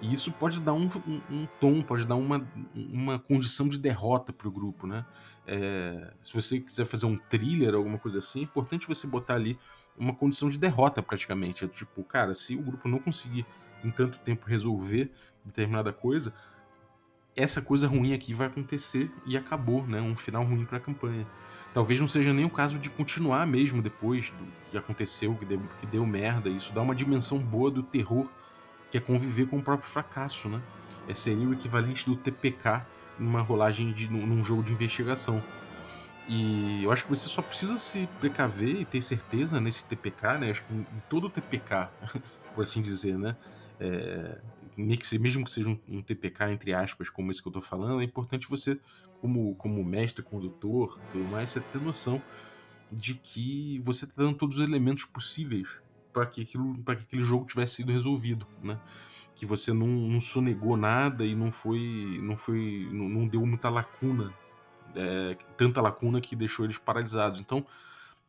E 0.02 0.12
isso 0.12 0.32
pode 0.32 0.60
dar 0.60 0.74
um, 0.74 0.88
um, 1.08 1.22
um 1.30 1.48
tom, 1.60 1.84
pode 1.84 2.06
dar 2.06 2.16
uma, 2.16 2.44
uma 2.74 3.20
condição 3.20 3.70
de 3.70 3.78
derrota 3.78 4.34
para 4.34 4.48
o 4.48 4.52
grupo, 4.52 4.88
né? 4.88 5.06
É, 5.46 6.12
se 6.24 6.34
você 6.34 6.60
quiser 6.60 6.86
fazer 6.86 7.06
um 7.06 7.18
thriller, 7.18 7.76
alguma 7.76 8.00
coisa 8.00 8.18
assim, 8.18 8.40
é 8.40 8.44
importante 8.44 8.88
você 8.88 9.06
botar 9.06 9.36
ali 9.36 9.60
uma 9.96 10.16
condição 10.16 10.50
de 10.50 10.58
derrota 10.58 11.04
praticamente. 11.04 11.66
É 11.66 11.68
tipo, 11.68 12.04
cara, 12.04 12.34
se 12.34 12.56
o 12.56 12.64
grupo 12.64 12.88
não 12.90 12.98
conseguir 12.98 13.46
em 13.84 13.92
tanto 13.92 14.20
tempo 14.20 14.48
resolver 14.48 15.12
determinada 15.46 15.92
coisa, 15.92 16.34
essa 17.36 17.62
coisa 17.62 17.88
ruim 17.88 18.14
aqui 18.14 18.34
vai 18.34 18.48
acontecer 18.48 19.10
e 19.26 19.38
acabou, 19.38 19.86
né? 19.88 20.02
Um 20.02 20.16
final 20.16 20.44
ruim 20.44 20.66
para 20.66 20.78
a 20.78 20.82
campanha. 20.82 21.26
Talvez 21.74 22.00
não 22.00 22.08
seja 22.08 22.34
nem 22.34 22.44
o 22.44 22.50
caso 22.50 22.78
de 22.78 22.90
continuar 22.90 23.48
mesmo 23.48 23.82
depois 23.82 24.30
do 24.30 24.46
que 24.70 24.78
aconteceu, 24.78 25.34
que 25.36 25.46
deu, 25.46 25.62
que 25.80 25.86
deu 25.86 26.06
merda. 26.06 26.50
Isso 26.50 26.74
dá 26.74 26.82
uma 26.82 26.94
dimensão 26.94 27.40
boa 27.40 27.72
do 27.72 27.82
terror, 27.82 28.28
que 28.90 28.98
é 28.98 29.02
conviver 29.02 29.48
com 29.48 29.58
o 29.58 29.64
próprio 29.64 29.90
fracasso, 29.90 30.50
né? 30.50 30.62
É, 31.08 31.14
seria 31.14 31.48
o 31.48 31.54
equivalente 31.54 32.06
do 32.06 32.16
TPK 32.16 32.86
numa 33.18 33.42
rolagem 33.42 33.94
de 33.94 34.10
num 34.10 34.44
jogo 34.44 34.64
de 34.64 34.74
investigação. 34.74 35.42
E 36.28 36.84
eu 36.84 36.92
acho 36.92 37.04
que 37.04 37.10
você 37.10 37.28
só 37.28 37.42
precisa 37.42 37.78
se 37.78 38.08
precaver 38.20 38.82
e 38.82 38.86
ter 38.86 39.02
certeza 39.02 39.60
nesse 39.60 39.86
TPK, 39.86 40.38
né? 40.40 40.52
Acho 40.52 40.64
que 40.64 40.74
em 40.74 40.86
todo 41.10 41.30
TPK, 41.30 41.90
por 42.54 42.64
assim 42.64 42.82
dizer, 42.82 43.18
né? 43.18 43.36
É, 43.80 44.38
mesmo 44.78 45.44
que 45.44 45.52
seja 45.52 45.70
um, 45.70 45.80
um, 45.88 46.02
TPK, 46.02 46.52
entre 46.52 46.74
aspas, 46.74 47.10
como 47.10 47.32
esse 47.32 47.42
que 47.42 47.48
eu 47.48 47.52
tô 47.52 47.62
falando, 47.62 48.02
é 48.02 48.04
importante 48.04 48.50
você, 48.50 48.80
como, 49.20 49.56
como 49.56 49.84
mestre, 49.84 50.24
condutor, 50.24 51.00
tudo 51.12 51.24
mais, 51.26 51.50
você 51.50 51.60
ter 51.60 51.82
noção 51.82 52.22
de 52.92 53.14
que 53.14 53.80
você 53.80 54.06
está 54.06 54.24
dando 54.24 54.36
todos 54.36 54.58
os 54.58 54.68
elementos 54.68 55.06
possíveis 55.06 55.68
para 56.12 56.26
que, 56.26 56.42
aquilo, 56.42 56.74
que 56.84 56.92
aquele 56.92 57.22
jogo 57.22 57.46
tivesse 57.46 57.76
sido 57.76 57.92
resolvido, 57.92 58.46
né? 58.62 58.80
Que 59.34 59.46
você 59.46 59.72
não, 59.72 59.88
não 59.88 60.20
sonegou 60.20 60.76
nada 60.76 61.26
e 61.26 61.34
não 61.34 61.52
foi. 61.52 62.20
não 62.22 62.36
foi. 62.36 62.88
não, 62.92 63.08
não 63.08 63.28
deu 63.28 63.46
muita 63.46 63.70
lacuna. 63.70 64.34
É, 64.94 65.38
tanta 65.56 65.82
lacuna 65.82 66.20
que 66.20 66.36
deixou 66.36 66.66
eles 66.66 66.78
paralisados. 66.78 67.40
Então, 67.40 67.66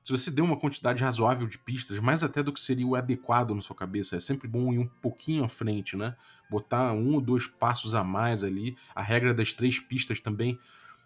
se 0.03 0.11
você 0.11 0.31
deu 0.31 0.45
uma 0.45 0.59
quantidade 0.59 1.03
razoável 1.03 1.47
de 1.47 1.59
pistas, 1.59 1.99
mais 2.01 2.25
até 2.25 2.43
do 2.43 2.53
que 2.53 2.61
seria 2.61 2.87
o 2.87 2.97
adequado 2.97 3.55
na 3.55 3.61
sua 3.61 3.77
cabeça, 3.77 4.17
é 4.17 4.21
sempre 4.21 4.49
bom 4.49 4.73
ir 4.73 4.79
um 4.79 4.87
pouquinho 4.87 5.45
à 5.45 5.49
frente, 5.49 5.97
né? 5.97 6.17
Botar 6.51 6.93
um 6.93 7.15
ou 7.15 7.21
dois 7.21 7.47
passos 7.47 7.95
a 7.95 8.03
mais 8.03 8.43
ali. 8.43 8.77
A 8.95 9.03
regra 9.03 9.33
das 9.33 9.53
três 9.53 9.79
pistas 9.79 10.19
também, 10.19 10.59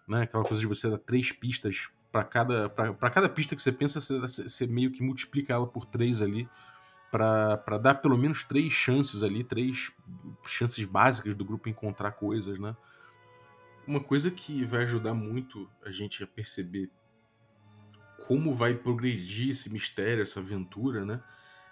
né? 0.07 0.23
Aquela 0.23 0.43
coisa 0.43 0.59
de 0.59 0.65
você 0.65 0.89
dar 0.89 0.97
três 0.97 1.31
pistas 1.31 1.89
para 2.11 2.23
cada, 2.23 2.69
para 2.69 3.09
cada 3.11 3.29
pista 3.29 3.55
que 3.55 3.61
você 3.61 3.71
pensa, 3.71 4.01
você, 4.01 4.43
você 4.43 4.65
meio 4.65 4.91
que 4.91 5.03
multiplica 5.03 5.53
ela 5.53 5.67
por 5.67 5.85
três 5.85 6.21
ali 6.21 6.49
para 7.11 7.77
dar 7.77 7.95
pelo 7.95 8.17
menos 8.17 8.43
três 8.43 8.73
chances 8.73 9.23
ali, 9.23 9.43
três 9.43 9.91
chances 10.45 10.85
básicas 10.85 11.35
do 11.35 11.45
grupo 11.45 11.69
encontrar 11.69 12.11
coisas, 12.11 12.59
né? 12.59 12.75
Uma 13.85 14.01
coisa 14.01 14.29
que 14.29 14.65
vai 14.65 14.83
ajudar 14.83 15.13
muito 15.13 15.69
a 15.85 15.91
gente 15.91 16.21
a 16.23 16.27
perceber 16.27 16.89
como 18.27 18.53
vai 18.53 18.73
progredir 18.73 19.51
esse 19.51 19.69
mistério, 19.71 20.21
essa 20.21 20.41
aventura, 20.41 21.05
né? 21.05 21.23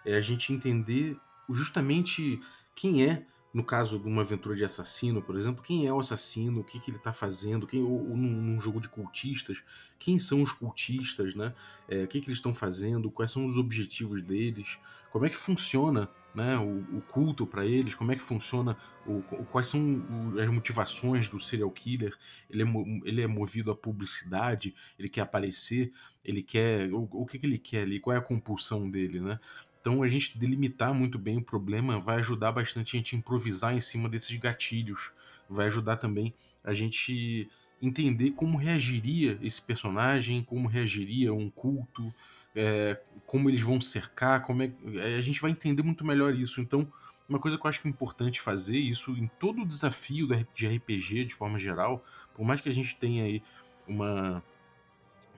É 0.06 0.16
a 0.16 0.22
gente 0.22 0.54
entender 0.54 1.18
justamente 1.50 2.40
quem 2.74 3.04
é 3.04 3.26
no 3.54 3.64
caso 3.64 3.98
de 3.98 4.06
uma 4.06 4.22
aventura 4.22 4.54
de 4.54 4.66
assassino, 4.66 5.22
por 5.22 5.38
exemplo, 5.38 5.64
quem 5.64 5.88
é 5.88 5.94
o 5.94 6.00
assassino, 6.00 6.60
o 6.60 6.64
que, 6.64 6.78
que 6.78 6.92
ele 6.92 6.98
está 6.98 7.14
fazendo, 7.14 7.66
quem, 7.66 7.82
ou, 7.82 8.10
ou 8.10 8.18
num, 8.18 8.60
jogo 8.60 8.82
de 8.82 8.90
cultistas, 8.90 9.64
quem 9.98 10.20
são 10.20 10.42
os 10.42 10.52
cultistas, 10.52 11.34
né? 11.36 11.54
É, 11.88 12.04
o 12.04 12.08
que, 12.08 12.20
que 12.20 12.28
eles 12.28 12.38
estão 12.38 12.54
fazendo, 12.54 13.10
quais 13.10 13.32
são 13.32 13.46
os 13.46 13.58
objetivos 13.58 14.22
deles, 14.22 14.78
como 15.10 15.26
é 15.26 15.30
que 15.30 15.38
funciona 15.38 16.10
né, 16.36 16.58
o, 16.58 16.98
o 16.98 17.02
culto 17.02 17.48
para 17.48 17.66
eles, 17.66 17.96
como 17.96 18.12
é 18.12 18.16
que 18.16 18.22
funciona, 18.22 18.78
o, 19.06 19.22
quais 19.52 19.68
são 19.68 20.04
as 20.40 20.50
motivações 20.50 21.28
do 21.28 21.40
serial 21.40 21.72
killer, 21.72 22.14
ele 22.50 22.64
é, 22.64 22.66
ele 23.06 23.22
é 23.22 23.28
movido 23.28 23.72
à 23.72 23.76
publicidade, 23.76 24.76
ele 25.00 25.10
quer 25.10 25.22
aparecer, 25.22 25.92
ele 26.24 26.44
quer, 26.44 26.92
o, 26.92 27.08
o 27.12 27.26
que, 27.26 27.40
que 27.40 27.46
ele 27.46 27.58
quer 27.58 27.84
ali, 27.84 28.00
qual 28.00 28.16
é 28.16 28.20
a 28.20 28.22
compulsão 28.22 28.90
dele, 28.90 29.20
né? 29.20 29.40
Então 29.80 30.02
a 30.02 30.08
gente 30.08 30.36
delimitar 30.36 30.96
muito 30.96 31.20
bem 31.20 31.38
o 31.38 31.44
problema 31.44 32.00
vai 32.00 32.18
ajudar 32.18 32.52
bastante 32.52 32.96
a 32.96 32.98
gente 32.98 33.16
improvisar 33.16 33.72
em 33.76 33.80
cima 33.80 34.10
desses 34.10 34.36
gatilhos. 34.36 35.12
Vai 35.48 35.68
ajudar 35.68 35.98
também 35.98 36.34
a 36.64 36.74
gente 36.74 37.48
entender 37.86 38.32
como 38.32 38.58
reagiria 38.58 39.38
esse 39.42 39.62
personagem, 39.62 40.44
como 40.44 40.68
reagiria 40.68 41.34
um 41.34 41.50
culto, 41.50 42.14
é, 42.56 43.00
como 43.26 43.50
eles 43.50 43.62
vão 43.62 43.80
cercar, 43.82 44.42
como 44.42 44.64
é, 44.64 44.72
é, 44.96 45.18
a 45.18 45.22
gente 45.22 45.42
vai 45.42 45.52
entender 45.52 45.84
muito 45.84 46.06
melhor 46.06 46.34
isso. 46.34 46.62
Então, 46.62 46.88
uma 47.28 47.40
coisa 47.40 47.58
que 47.58 47.66
eu 47.66 47.70
acho 47.70 47.82
que 47.82 47.88
é 47.88 47.92
importante 47.92 48.40
fazer 48.40 48.78
isso 48.78 49.12
em 49.12 49.28
todo 49.40 49.62
o 49.62 49.66
desafio 49.66 50.28
de 50.54 50.68
RPG 50.68 51.26
de 51.26 51.34
forma 51.34 51.58
geral, 51.58 52.04
por 52.34 52.46
mais 52.46 52.62
que 52.62 52.70
a 52.70 52.74
gente 52.74 52.96
tenha 52.96 53.24
aí 53.24 53.42
uma 53.88 54.44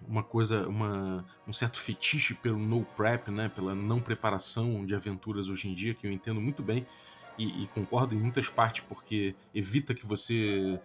uma 0.08 0.24
coisa, 0.24 0.68
uma, 0.68 1.26
um 1.48 1.52
certo 1.52 1.80
fetiche 1.80 2.34
pelo 2.34 2.60
no 2.60 2.86
prep, 2.86 3.30
né, 3.32 3.50
pela 3.50 3.74
não 3.74 4.00
preparação 4.00 4.86
de 4.86 4.94
aventuras 4.94 5.50
hoje 5.50 5.68
em 5.68 5.74
dia, 5.74 5.94
que 5.94 6.06
eu 6.06 6.12
entendo 6.12 6.40
muito 6.40 6.62
bem 6.62 6.86
e, 7.38 7.64
e 7.64 7.68
concordo 7.68 8.16
em 8.16 8.18
muitas 8.18 8.50
partes, 8.50 8.84
porque 8.88 9.36
evita 9.54 9.94
que 9.94 10.06
você 10.06 10.80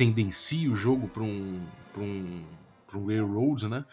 tendencie 0.00 0.66
o 0.66 0.74
jogo 0.74 1.08
para 1.08 1.22
um, 1.22 1.60
um, 1.98 2.42
um 2.94 3.06
railroad, 3.06 3.68
né? 3.68 3.84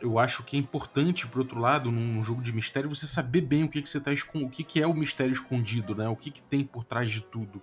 Eu 0.00 0.18
acho 0.18 0.44
que 0.44 0.56
é 0.56 0.60
importante, 0.60 1.26
por 1.26 1.40
outro 1.40 1.58
lado, 1.58 1.90
num 1.90 2.22
jogo 2.22 2.42
de 2.42 2.52
mistério, 2.52 2.88
você 2.88 3.06
saber 3.06 3.40
bem 3.40 3.64
o 3.64 3.68
que, 3.68 3.82
que 3.82 3.88
você 3.88 4.00
tá 4.00 4.12
o 4.34 4.48
que, 4.48 4.62
que 4.62 4.80
é 4.80 4.86
o 4.86 4.94
mistério 4.94 5.32
escondido, 5.32 5.94
né? 5.94 6.08
O 6.08 6.14
que, 6.14 6.30
que 6.30 6.42
tem 6.42 6.64
por 6.64 6.84
trás 6.84 7.10
de 7.10 7.22
tudo. 7.22 7.60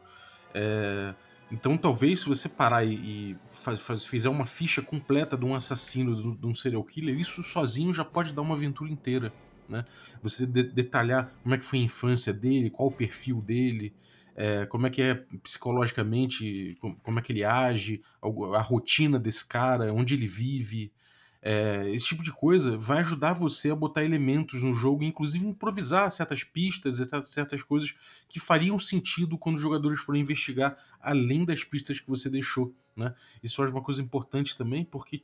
É 0.53 1.13
então, 1.51 1.75
talvez, 1.75 2.19
se 2.19 2.27
você 2.27 2.47
parar 2.47 2.85
e, 2.85 2.93
e 2.93 3.37
faz, 3.47 3.79
faz, 3.79 4.05
fizer 4.05 4.29
uma 4.29 4.45
ficha 4.45 4.81
completa 4.81 5.35
de 5.35 5.45
um 5.45 5.55
assassino, 5.55 6.15
de, 6.15 6.37
de 6.37 6.45
um 6.45 6.53
serial 6.53 6.83
killer, 6.83 7.19
isso 7.19 7.41
sozinho 7.41 7.91
já 7.91 8.05
pode 8.05 8.33
dar 8.33 8.43
uma 8.43 8.53
aventura 8.53 8.91
inteira. 8.91 9.33
Né? 9.67 9.83
Você 10.21 10.45
de, 10.45 10.63
detalhar 10.63 11.31
como 11.41 11.55
é 11.55 11.57
que 11.57 11.65
foi 11.65 11.79
a 11.79 11.83
infância 11.83 12.31
dele, 12.31 12.69
qual 12.69 12.89
o 12.89 12.91
perfil 12.91 13.41
dele, 13.41 13.93
é, 14.41 14.65
como 14.67 14.87
é 14.87 14.89
que 14.89 15.01
é 15.01 15.15
psicologicamente, 15.43 16.77
como, 17.03 17.19
é 17.19 17.21
que 17.21 17.33
ele 17.33 17.43
age, 17.43 18.01
a, 18.21 18.61
rotina 18.61 19.19
desse 19.19 19.45
cara, 19.45 19.93
onde 19.93 20.13
ele 20.13 20.27
vive, 20.27 20.93
é, 21.41 21.91
esse 21.91 22.05
tipo 22.05 22.23
de 22.23 22.31
coisa 22.31 22.77
vai 22.77 22.99
ajudar 22.99 23.33
você 23.33 23.69
a 23.69 23.75
botar 23.75 24.05
elementos 24.05 24.63
no 24.63 24.73
jogo, 24.73 25.03
inclusive 25.03 25.45
improvisar 25.45 26.09
certas 26.09 26.41
pistas, 26.41 27.05
certas 27.25 27.61
coisas 27.61 27.93
que 28.29 28.39
fariam 28.39 28.79
sentido 28.79 29.37
quando 29.37 29.57
os 29.57 29.61
jogadores 29.61 29.99
forem 29.99 30.21
investigar 30.21 30.77
além 31.01 31.43
das 31.43 31.65
pistas 31.65 31.99
que 31.99 32.07
você 32.07 32.29
deixou. 32.29 32.73
Né? 32.95 33.13
Isso 33.43 33.61
é 33.61 33.69
uma 33.69 33.83
coisa 33.83 34.01
importante 34.01 34.55
também, 34.55 34.85
porque 34.85 35.21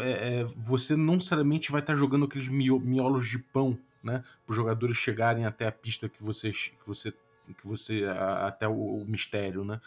é, 0.00 0.42
você 0.44 0.96
não 0.96 1.14
necessariamente 1.14 1.70
vai 1.70 1.80
estar 1.80 1.94
jogando 1.94 2.24
aqueles 2.24 2.48
miolos 2.48 3.28
de 3.28 3.38
pão 3.38 3.78
né, 4.02 4.24
para 4.44 4.50
os 4.50 4.56
jogadores 4.56 4.96
chegarem 4.96 5.44
até 5.44 5.66
a 5.66 5.72
pista 5.72 6.08
que 6.08 6.22
você, 6.22 6.50
que 6.50 6.86
você, 6.86 7.14
que 7.46 7.66
você 7.66 8.04
até 8.44 8.66
o, 8.68 9.02
o 9.02 9.04
mistério. 9.06 9.64
Né? 9.64 9.80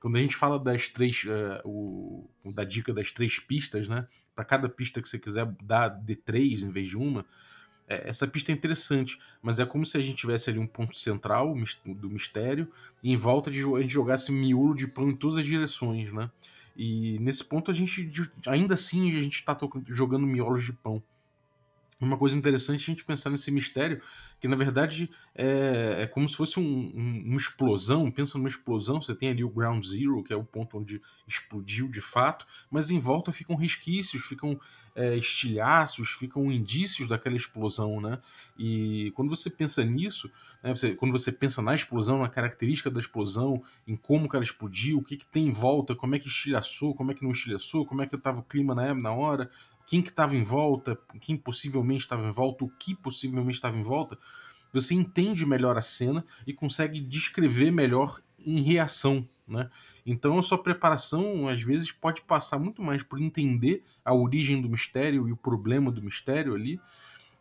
Quando 0.00 0.16
a 0.16 0.20
gente 0.20 0.36
fala 0.36 0.58
das 0.58 0.88
três, 0.88 1.24
uh, 1.24 1.66
o, 1.68 2.28
da 2.52 2.64
dica 2.64 2.92
das 2.92 3.12
três 3.12 3.38
pistas, 3.38 3.88
né? 3.88 4.06
Para 4.34 4.44
cada 4.44 4.68
pista 4.68 5.00
que 5.00 5.08
você 5.08 5.18
quiser 5.18 5.46
dar 5.62 5.88
de 5.88 6.14
três 6.16 6.62
em 6.62 6.68
vez 6.68 6.88
de 6.88 6.96
uma, 6.96 7.24
é, 7.86 8.08
essa 8.08 8.26
pista 8.26 8.50
é 8.50 8.54
interessante, 8.54 9.18
mas 9.42 9.58
é 9.58 9.66
como 9.66 9.84
se 9.84 9.96
a 9.96 10.00
gente 10.00 10.16
tivesse 10.16 10.50
ali 10.50 10.58
um 10.58 10.66
ponto 10.66 10.96
central 10.96 11.54
do 11.84 12.10
mistério 12.10 12.70
e 13.02 13.12
em 13.12 13.16
volta 13.16 13.50
de, 13.50 13.60
a 13.60 13.80
gente 13.80 13.92
jogasse 13.92 14.32
miolo 14.32 14.74
de 14.74 14.86
pão 14.86 15.10
em 15.10 15.16
todas 15.16 15.38
as 15.38 15.46
direções, 15.46 16.12
né? 16.12 16.30
E 16.76 17.18
nesse 17.20 17.44
ponto 17.44 17.70
a 17.70 17.74
gente, 17.74 18.10
ainda 18.46 18.74
assim, 18.74 19.16
a 19.16 19.22
gente 19.22 19.36
está 19.36 19.56
jogando 19.86 20.26
miolos 20.26 20.64
de 20.64 20.72
pão 20.72 21.02
uma 22.04 22.18
coisa 22.18 22.36
interessante 22.36 22.82
a 22.82 22.86
gente 22.86 23.04
pensar 23.04 23.30
nesse 23.30 23.50
mistério, 23.50 24.00
que 24.40 24.48
na 24.48 24.56
verdade 24.56 25.10
é, 25.34 26.02
é 26.02 26.06
como 26.06 26.28
se 26.28 26.36
fosse 26.36 26.60
um, 26.60 26.92
um, 26.94 27.22
uma 27.26 27.36
explosão. 27.36 28.10
Pensa 28.10 28.38
numa 28.38 28.48
explosão, 28.48 29.00
você 29.00 29.14
tem 29.14 29.30
ali 29.30 29.42
o 29.42 29.50
ground 29.50 29.84
zero, 29.84 30.22
que 30.22 30.32
é 30.32 30.36
o 30.36 30.44
ponto 30.44 30.78
onde 30.78 31.00
explodiu 31.26 31.88
de 31.88 32.00
fato, 32.00 32.46
mas 32.70 32.90
em 32.90 32.98
volta 32.98 33.32
ficam 33.32 33.56
resquícios, 33.56 34.24
ficam 34.24 34.58
é, 34.94 35.16
estilhaços, 35.16 36.10
ficam 36.10 36.50
indícios 36.52 37.08
daquela 37.08 37.36
explosão, 37.36 38.00
né? 38.00 38.18
E 38.56 39.10
quando 39.14 39.28
você 39.28 39.50
pensa 39.50 39.84
nisso, 39.84 40.30
né, 40.62 40.74
você, 40.74 40.94
quando 40.94 41.12
você 41.12 41.32
pensa 41.32 41.60
na 41.60 41.74
explosão, 41.74 42.18
na 42.18 42.28
característica 42.28 42.90
da 42.90 43.00
explosão, 43.00 43.62
em 43.86 43.96
como 43.96 44.28
ela 44.32 44.44
explodiu, 44.44 44.98
o 44.98 45.02
que, 45.02 45.16
que 45.16 45.26
tem 45.26 45.48
em 45.48 45.50
volta, 45.50 45.94
como 45.94 46.14
é 46.14 46.18
que 46.18 46.28
estilhaçou, 46.28 46.94
como 46.94 47.10
é 47.10 47.14
que 47.14 47.24
não 47.24 47.32
estilhaçou, 47.32 47.84
como 47.84 48.02
é 48.02 48.06
que 48.06 48.14
estava 48.14 48.40
o 48.40 48.44
clima 48.44 48.74
na, 48.74 48.94
na 48.94 49.12
hora, 49.12 49.50
quem 49.86 50.02
que 50.02 50.10
estava 50.10 50.36
em 50.36 50.42
volta, 50.42 50.98
quem 51.20 51.36
possivelmente 51.36 52.02
estava 52.02 52.26
em 52.26 52.30
volta, 52.30 52.64
o 52.64 52.70
que 52.70 52.94
possivelmente 52.94 53.56
estava 53.56 53.78
em 53.78 53.82
volta, 53.82 54.18
você 54.72 54.94
entende 54.94 55.46
melhor 55.46 55.78
a 55.78 55.82
cena 55.82 56.24
e 56.46 56.52
consegue 56.52 57.00
descrever 57.00 57.70
melhor 57.70 58.20
em 58.38 58.60
reação. 58.60 59.26
Né? 59.46 59.68
Então 60.06 60.38
a 60.38 60.42
sua 60.42 60.58
preparação 60.58 61.48
às 61.48 61.62
vezes 61.62 61.92
pode 61.92 62.22
passar 62.22 62.58
muito 62.58 62.82
mais 62.82 63.02
por 63.02 63.20
entender 63.20 63.84
a 64.04 64.14
origem 64.14 64.60
do 64.60 64.68
mistério 64.68 65.28
e 65.28 65.32
o 65.32 65.36
problema 65.36 65.92
do 65.92 66.02
mistério 66.02 66.54
ali, 66.54 66.80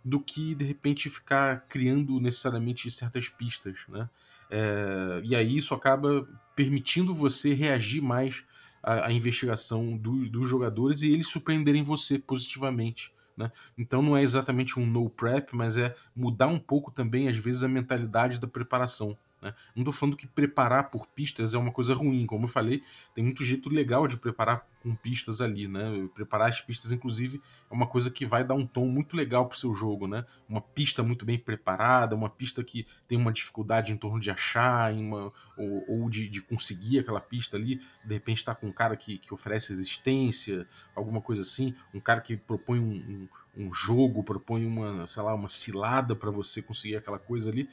do 0.04 0.20
que 0.20 0.54
de 0.54 0.66
repente 0.66 1.10
ficar 1.10 1.62
criando 1.68 2.20
necessariamente 2.20 2.92
certas 2.92 3.30
pistas. 3.30 3.80
Né? 3.88 4.10
É, 4.50 5.22
e 5.24 5.36
aí 5.36 5.58
isso 5.58 5.74
acaba 5.74 6.28
permitindo 6.56 7.16
você 7.16 7.54
reagir 7.54 8.02
mais 8.02 8.44
a, 8.84 9.08
a 9.08 9.12
investigação 9.12 9.98
do, 9.98 10.30
dos 10.30 10.48
jogadores 10.48 11.02
e 11.02 11.12
eles 11.12 11.28
surpreenderem 11.28 11.82
você 11.82 12.20
positivamente. 12.20 13.14
Né? 13.36 13.52
Então 13.78 14.02
não 14.02 14.16
é 14.16 14.22
exatamente 14.22 14.80
um 14.80 14.86
no 14.86 15.10
prep, 15.10 15.56
mas 15.56 15.78
é 15.78 15.96
mudar 16.16 16.48
um 16.48 16.60
pouco 16.60 16.94
também, 16.94 17.28
às 17.28 17.38
vezes, 17.38 17.64
a 17.64 17.68
mentalidade 17.68 18.40
da 18.40 18.48
preparação. 18.48 19.18
Né? 19.44 19.54
Não 19.76 19.82
estou 19.82 19.92
falando 19.92 20.16
que 20.16 20.26
preparar 20.26 20.90
por 20.90 21.06
pistas 21.06 21.54
é 21.54 21.58
uma 21.58 21.72
coisa 21.72 21.94
ruim, 21.94 22.26
como 22.26 22.46
eu 22.46 22.48
falei, 22.48 22.82
tem 23.14 23.22
muito 23.22 23.44
jeito 23.44 23.70
legal 23.70 24.08
de 24.08 24.16
preparar 24.16 24.66
com 24.82 24.96
pistas 24.96 25.42
ali, 25.42 25.68
né? 25.68 26.08
Preparar 26.14 26.48
as 26.48 26.62
pistas, 26.62 26.94
inclusive, 26.94 27.42
é 27.70 27.74
uma 27.74 27.86
coisa 27.86 28.10
que 28.10 28.26
vai 28.26 28.44
dar 28.44 28.54
um 28.54 28.66
tom 28.66 28.86
muito 28.88 29.18
legal 29.18 29.46
pro 29.48 29.58
seu 29.58 29.74
jogo, 29.74 30.08
né? 30.08 30.26
Uma 30.48 30.62
pista 30.62 31.04
muito 31.04 31.26
bem 31.26 31.38
preparada, 31.38 32.16
uma 32.16 32.30
pista 32.30 32.64
que 32.64 32.88
tem 33.06 33.18
uma 33.18 33.34
dificuldade 33.34 33.92
em 33.92 33.98
torno 33.98 34.20
de 34.20 34.32
achar, 34.32 34.94
uma, 34.94 35.32
ou, 35.58 35.86
ou 35.90 36.10
de, 36.10 36.30
de, 36.30 36.42
conseguir 36.42 37.00
aquela 37.00 37.20
pista 37.20 37.58
ali, 37.58 37.82
de 38.06 38.14
repente 38.14 38.38
está 38.38 38.56
com 38.56 38.68
um 38.68 38.74
cara 38.74 38.96
que, 38.96 39.18
que 39.18 39.34
oferece 39.34 39.74
existência, 39.74 40.66
alguma 40.96 41.22
coisa 41.22 41.42
assim, 41.42 41.76
um 41.94 42.00
cara 42.00 42.22
que 42.22 42.38
propõe 42.38 42.80
um, 42.80 43.28
um, 43.58 43.66
um 43.66 43.74
jogo, 43.74 44.24
propõe 44.24 44.66
uma, 44.66 45.06
sei 45.06 45.22
lá, 45.22 45.34
uma 45.34 45.50
cilada 45.50 46.16
para 46.16 46.32
você 46.32 46.62
conseguir 46.62 46.96
aquela 46.96 47.20
coisa 47.20 47.52
ali 47.52 47.70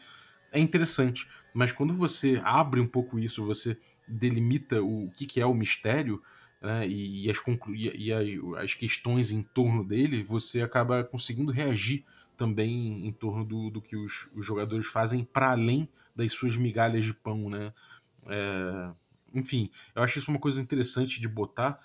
é 0.52 0.58
interessante. 0.58 1.26
Mas 1.52 1.72
quando 1.72 1.92
você 1.94 2.40
abre 2.44 2.80
um 2.80 2.86
pouco 2.86 3.18
isso, 3.18 3.44
você 3.44 3.76
delimita 4.06 4.82
o 4.82 5.10
que, 5.10 5.26
que 5.26 5.40
é 5.40 5.46
o 5.46 5.54
mistério 5.54 6.22
né, 6.60 6.86
e, 6.86 7.26
e, 7.26 7.30
as 7.30 7.38
e, 7.68 8.08
e 8.08 8.12
as 8.58 8.74
questões 8.74 9.30
em 9.30 9.42
torno 9.42 9.84
dele, 9.84 10.22
você 10.22 10.62
acaba 10.62 11.02
conseguindo 11.02 11.52
reagir 11.52 12.04
também 12.36 13.06
em 13.06 13.12
torno 13.12 13.44
do, 13.44 13.70
do 13.70 13.82
que 13.82 13.96
os, 13.96 14.28
os 14.34 14.44
jogadores 14.44 14.86
fazem 14.86 15.24
para 15.24 15.50
além 15.50 15.88
das 16.14 16.32
suas 16.32 16.56
migalhas 16.56 17.04
de 17.04 17.14
pão, 17.14 17.48
né? 17.48 17.72
É, 18.26 18.90
enfim, 19.34 19.70
eu 19.94 20.02
acho 20.02 20.18
isso 20.18 20.30
uma 20.30 20.40
coisa 20.40 20.60
interessante 20.60 21.20
de 21.20 21.28
botar, 21.28 21.78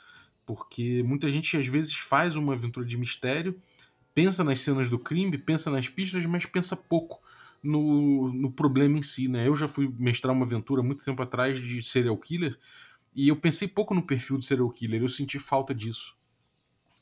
porque 0.46 1.04
muita 1.04 1.30
gente 1.30 1.56
às 1.58 1.68
vezes 1.68 1.94
faz 1.94 2.36
uma 2.36 2.54
aventura 2.54 2.86
de 2.86 2.98
mistério, 2.98 3.56
pensa 4.14 4.44
nas 4.44 4.62
cenas 4.62 4.90
do 4.90 4.98
crime, 4.98 5.38
pensa 5.38 5.70
nas 5.70 5.88
pistas, 5.88 6.26
mas 6.26 6.46
pensa 6.46 6.76
pouco 6.76 7.25
no, 7.66 8.32
no 8.32 8.52
problema 8.52 8.98
em 8.98 9.02
si, 9.02 9.28
né? 9.28 9.48
Eu 9.48 9.56
já 9.56 9.68
fui 9.68 9.94
mestrar 9.98 10.34
uma 10.34 10.46
aventura 10.46 10.84
muito 10.84 11.04
tempo 11.04 11.22
atrás 11.22 11.60
de 11.60 11.82
serial 11.82 12.18
killer 12.18 12.58
e 13.16 13.28
eu 13.28 13.36
pensei 13.36 13.68
pouco 13.68 13.94
no 13.94 14.06
perfil 14.06 14.38
do 14.38 14.44
serial 14.44 14.70
killer, 14.70 15.02
eu 15.02 15.10
senti 15.10 15.40
falta 15.40 15.74
disso. 15.74 16.16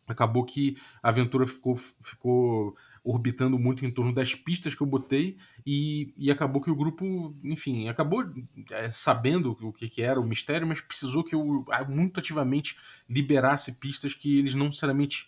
Acabou 0.07 0.43
que 0.43 0.77
a 1.01 1.09
aventura 1.09 1.47
ficou, 1.47 1.75
ficou 1.75 2.75
orbitando 3.03 3.57
muito 3.57 3.85
em 3.85 3.91
torno 3.91 4.13
das 4.13 4.35
pistas 4.35 4.75
que 4.75 4.81
eu 4.81 4.87
botei 4.87 5.37
e, 5.65 6.13
e 6.17 6.29
acabou 6.29 6.61
que 6.61 6.71
o 6.71 6.75
grupo, 6.75 7.35
enfim, 7.43 7.87
acabou 7.89 8.23
é, 8.71 8.89
sabendo 8.89 9.57
o 9.61 9.73
que, 9.73 9.89
que, 9.89 10.01
era 10.01 10.19
o 10.19 10.25
mistério, 10.25 10.67
mas 10.67 10.81
precisou 10.81 11.23
que 11.23 11.35
eu 11.35 11.65
ah, 11.69 11.83
muito 11.83 12.19
ativamente 12.19 12.77
liberasse 13.09 13.73
pistas 13.73 14.13
que 14.13 14.37
eles 14.37 14.55
não 14.55 14.67
necessariamente 14.67 15.27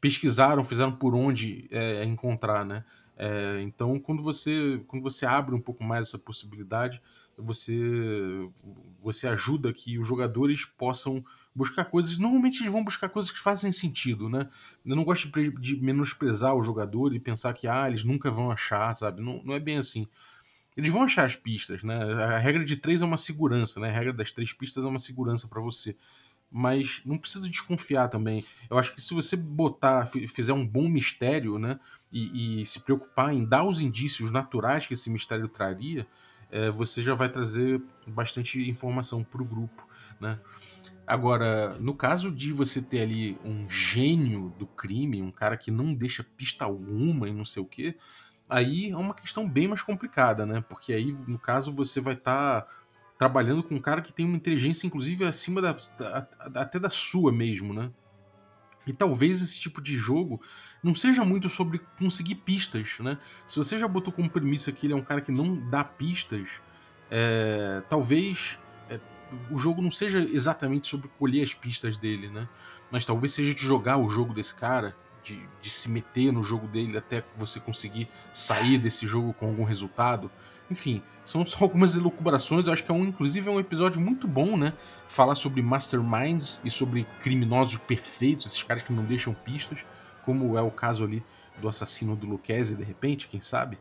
pesquisaram, 0.00 0.62
fizeram 0.62 0.92
por 0.92 1.14
onde 1.14 1.66
é, 1.70 2.04
encontrar, 2.04 2.64
né? 2.64 2.84
É, 3.16 3.60
então, 3.62 3.98
quando 3.98 4.22
você, 4.22 4.80
quando 4.86 5.02
você 5.02 5.24
abre 5.24 5.54
um 5.54 5.60
pouco 5.60 5.82
mais 5.82 6.08
essa 6.08 6.18
possibilidade, 6.18 7.00
você, 7.38 8.48
você 9.00 9.26
ajuda 9.26 9.72
que 9.72 9.98
os 9.98 10.06
jogadores 10.06 10.64
possam 10.64 11.24
buscar 11.54 11.86
coisas. 11.86 12.18
Normalmente 12.18 12.62
eles 12.62 12.72
vão 12.72 12.84
buscar 12.84 13.08
coisas 13.08 13.30
que 13.30 13.38
fazem 13.38 13.72
sentido, 13.72 14.28
né? 14.28 14.48
Eu 14.84 14.94
não 14.94 15.04
gosto 15.04 15.28
de, 15.28 15.50
de 15.50 15.76
menosprezar 15.76 16.54
o 16.54 16.62
jogador 16.62 17.14
e 17.14 17.20
pensar 17.20 17.52
que 17.54 17.66
ah, 17.66 17.88
eles 17.88 18.04
nunca 18.04 18.30
vão 18.30 18.50
achar, 18.50 18.94
sabe? 18.94 19.22
Não, 19.22 19.42
não 19.42 19.54
é 19.54 19.60
bem 19.60 19.78
assim. 19.78 20.06
Eles 20.76 20.92
vão 20.92 21.02
achar 21.02 21.24
as 21.24 21.34
pistas, 21.34 21.82
né? 21.82 21.96
A 22.22 22.38
regra 22.38 22.62
de 22.62 22.76
três 22.76 23.00
é 23.00 23.04
uma 23.06 23.16
segurança, 23.16 23.80
né? 23.80 23.88
A 23.88 23.92
regra 23.92 24.12
das 24.12 24.30
três 24.32 24.52
pistas 24.52 24.84
é 24.84 24.88
uma 24.88 24.98
segurança 24.98 25.48
para 25.48 25.60
você. 25.60 25.96
Mas 26.50 27.00
não 27.04 27.18
precisa 27.18 27.48
desconfiar 27.48 28.08
também. 28.08 28.44
Eu 28.70 28.78
acho 28.78 28.94
que 28.94 29.00
se 29.00 29.12
você 29.12 29.36
botar, 29.36 30.06
fizer 30.06 30.52
um 30.52 30.66
bom 30.66 30.88
mistério, 30.88 31.58
né? 31.58 31.78
E, 32.10 32.62
e 32.62 32.66
se 32.66 32.80
preocupar 32.80 33.34
em 33.34 33.44
dar 33.44 33.64
os 33.64 33.80
indícios 33.80 34.30
naturais 34.30 34.86
que 34.86 34.94
esse 34.94 35.10
mistério 35.10 35.48
traria, 35.48 36.06
é, 36.50 36.70
você 36.70 37.02
já 37.02 37.14
vai 37.14 37.28
trazer 37.28 37.82
bastante 38.06 38.70
informação 38.70 39.24
para 39.24 39.42
o 39.42 39.44
grupo, 39.44 39.86
né? 40.20 40.38
Agora, 41.06 41.76
no 41.78 41.94
caso 41.94 42.32
de 42.32 42.52
você 42.52 42.82
ter 42.82 43.02
ali 43.02 43.38
um 43.44 43.70
gênio 43.70 44.52
do 44.58 44.66
crime, 44.66 45.22
um 45.22 45.30
cara 45.30 45.56
que 45.56 45.70
não 45.70 45.94
deixa 45.94 46.24
pista 46.24 46.64
alguma 46.64 47.28
e 47.28 47.32
não 47.32 47.44
sei 47.44 47.62
o 47.62 47.66
quê, 47.66 47.96
aí 48.48 48.90
é 48.90 48.96
uma 48.96 49.14
questão 49.14 49.48
bem 49.48 49.68
mais 49.68 49.82
complicada, 49.82 50.44
né? 50.44 50.64
Porque 50.68 50.92
aí, 50.92 51.12
no 51.28 51.38
caso, 51.38 51.70
você 51.70 52.00
vai 52.00 52.14
estar 52.14 52.62
tá 52.62 52.68
trabalhando 53.18 53.62
com 53.62 53.74
um 53.74 53.80
cara 53.80 54.02
que 54.02 54.12
tem 54.12 54.26
uma 54.26 54.36
inteligência, 54.36 54.86
inclusive, 54.86 55.24
acima 55.24 55.60
da, 55.62 55.72
da, 55.72 56.28
até 56.54 56.78
da 56.78 56.90
sua 56.90 57.32
mesmo, 57.32 57.72
né? 57.72 57.90
E 58.86 58.92
talvez 58.92 59.42
esse 59.42 59.58
tipo 59.58 59.82
de 59.82 59.96
jogo 59.96 60.40
não 60.82 60.94
seja 60.94 61.24
muito 61.24 61.48
sobre 61.48 61.80
conseguir 61.98 62.36
pistas, 62.36 62.96
né? 63.00 63.18
Se 63.46 63.56
você 63.56 63.78
já 63.78 63.88
botou 63.88 64.12
como 64.12 64.30
premissa 64.30 64.70
que 64.70 64.86
ele 64.86 64.92
é 64.92 64.96
um 64.96 65.02
cara 65.02 65.20
que 65.20 65.32
não 65.32 65.56
dá 65.68 65.82
pistas, 65.82 66.48
é, 67.10 67.82
talvez 67.88 68.56
é, 68.88 69.00
o 69.50 69.56
jogo 69.56 69.82
não 69.82 69.90
seja 69.90 70.20
exatamente 70.20 70.86
sobre 70.86 71.08
colher 71.18 71.42
as 71.42 71.52
pistas 71.52 71.96
dele, 71.96 72.28
né? 72.28 72.48
Mas 72.90 73.04
talvez 73.04 73.32
seja 73.32 73.52
de 73.52 73.60
jogar 73.60 73.96
o 73.96 74.08
jogo 74.08 74.32
desse 74.32 74.54
cara, 74.54 74.94
de, 75.20 75.40
de 75.60 75.70
se 75.70 75.88
meter 75.88 76.32
no 76.32 76.44
jogo 76.44 76.68
dele 76.68 76.96
até 76.96 77.24
você 77.34 77.58
conseguir 77.58 78.08
sair 78.32 78.78
desse 78.78 79.04
jogo 79.04 79.34
com 79.34 79.46
algum 79.46 79.64
resultado. 79.64 80.30
Enfim, 80.70 81.02
são 81.24 81.44
só 81.46 81.64
algumas 81.64 81.94
elucubrações. 81.94 82.66
Eu 82.66 82.72
acho 82.72 82.84
que 82.84 82.90
é 82.90 82.94
um, 82.94 83.04
inclusive, 83.04 83.48
é 83.48 83.52
um 83.52 83.60
episódio 83.60 84.00
muito 84.00 84.26
bom, 84.26 84.56
né? 84.56 84.72
Falar 85.08 85.34
sobre 85.34 85.62
masterminds 85.62 86.60
e 86.64 86.70
sobre 86.70 87.06
criminosos 87.20 87.78
perfeitos, 87.78 88.46
esses 88.46 88.62
caras 88.62 88.82
que 88.82 88.92
não 88.92 89.04
deixam 89.04 89.34
pistas, 89.34 89.78
como 90.24 90.56
é 90.56 90.62
o 90.62 90.70
caso 90.70 91.04
ali 91.04 91.22
do 91.60 91.68
assassino 91.68 92.14
do 92.14 92.26
Lucchese, 92.26 92.76
de 92.76 92.84
repente, 92.84 93.28
quem 93.28 93.40
sabe? 93.40 93.78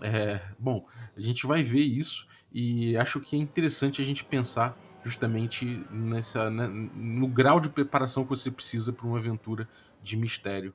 É, 0.00 0.40
bom, 0.58 0.86
a 1.16 1.20
gente 1.20 1.46
vai 1.46 1.62
ver 1.62 1.80
isso 1.80 2.26
e 2.52 2.96
acho 2.96 3.20
que 3.20 3.36
é 3.36 3.38
interessante 3.38 4.02
a 4.02 4.04
gente 4.04 4.24
pensar 4.24 4.76
justamente 5.04 5.84
nessa, 5.90 6.50
né, 6.50 6.66
no 6.66 7.28
grau 7.28 7.60
de 7.60 7.68
preparação 7.68 8.24
que 8.24 8.30
você 8.30 8.50
precisa 8.50 8.92
para 8.92 9.06
uma 9.06 9.18
aventura 9.18 9.68
de 10.02 10.16
mistério. 10.16 10.74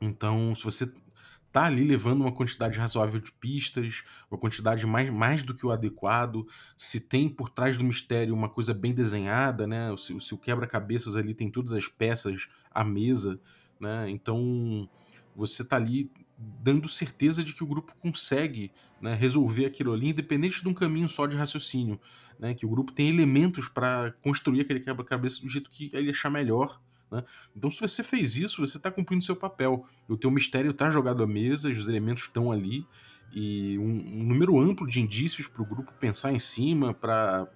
Então, 0.00 0.54
se 0.54 0.64
você 0.64 0.90
tá 1.52 1.64
ali 1.64 1.84
levando 1.84 2.20
uma 2.20 2.32
quantidade 2.32 2.78
razoável 2.78 3.20
de 3.20 3.32
pistas, 3.32 4.02
uma 4.30 4.38
quantidade 4.38 4.86
mais, 4.86 5.10
mais 5.10 5.42
do 5.42 5.54
que 5.54 5.64
o 5.64 5.70
adequado, 5.70 6.46
se 6.76 7.00
tem 7.00 7.28
por 7.28 7.48
trás 7.48 7.78
do 7.78 7.84
mistério 7.84 8.34
uma 8.34 8.48
coisa 8.48 8.74
bem 8.74 8.92
desenhada, 8.92 9.66
né? 9.66 9.94
Se, 9.96 10.18
se 10.20 10.34
o 10.34 10.38
quebra-cabeças 10.38 11.16
ali 11.16 11.34
tem 11.34 11.50
todas 11.50 11.72
as 11.72 11.88
peças 11.88 12.48
à 12.70 12.84
mesa, 12.84 13.40
né? 13.80 14.10
Então 14.10 14.88
você 15.34 15.64
tá 15.64 15.76
ali 15.76 16.10
dando 16.36 16.88
certeza 16.88 17.42
de 17.42 17.52
que 17.52 17.64
o 17.64 17.66
grupo 17.66 17.94
consegue 17.98 18.70
né, 19.00 19.14
resolver 19.14 19.66
aquilo 19.66 19.92
ali, 19.92 20.10
independente 20.10 20.62
de 20.62 20.68
um 20.68 20.74
caminho 20.74 21.08
só 21.08 21.26
de 21.26 21.36
raciocínio, 21.36 22.00
né? 22.38 22.54
Que 22.54 22.66
o 22.66 22.68
grupo 22.68 22.92
tem 22.92 23.08
elementos 23.08 23.68
para 23.68 24.12
construir 24.22 24.60
aquele 24.60 24.80
quebra-cabeça 24.80 25.40
do 25.40 25.48
jeito 25.48 25.70
que 25.70 25.90
ele 25.92 26.10
achar 26.10 26.30
melhor 26.30 26.80
né? 27.10 27.24
Então, 27.56 27.70
se 27.70 27.80
você 27.80 28.02
fez 28.02 28.36
isso, 28.36 28.66
você 28.66 28.76
está 28.76 28.90
cumprindo 28.90 29.24
seu 29.24 29.36
papel. 29.36 29.84
O 30.08 30.16
teu 30.16 30.30
mistério 30.30 30.70
está 30.70 30.90
jogado 30.90 31.22
à 31.22 31.26
mesa, 31.26 31.70
os 31.70 31.88
elementos 31.88 32.24
estão 32.24 32.52
ali, 32.52 32.86
e 33.32 33.78
um, 33.78 34.20
um 34.20 34.24
número 34.24 34.58
amplo 34.58 34.86
de 34.86 35.00
indícios 35.00 35.46
para 35.46 35.62
o 35.62 35.66
grupo 35.66 35.92
pensar 36.00 36.32
em 36.32 36.38
cima, 36.38 36.94
para 36.94 37.46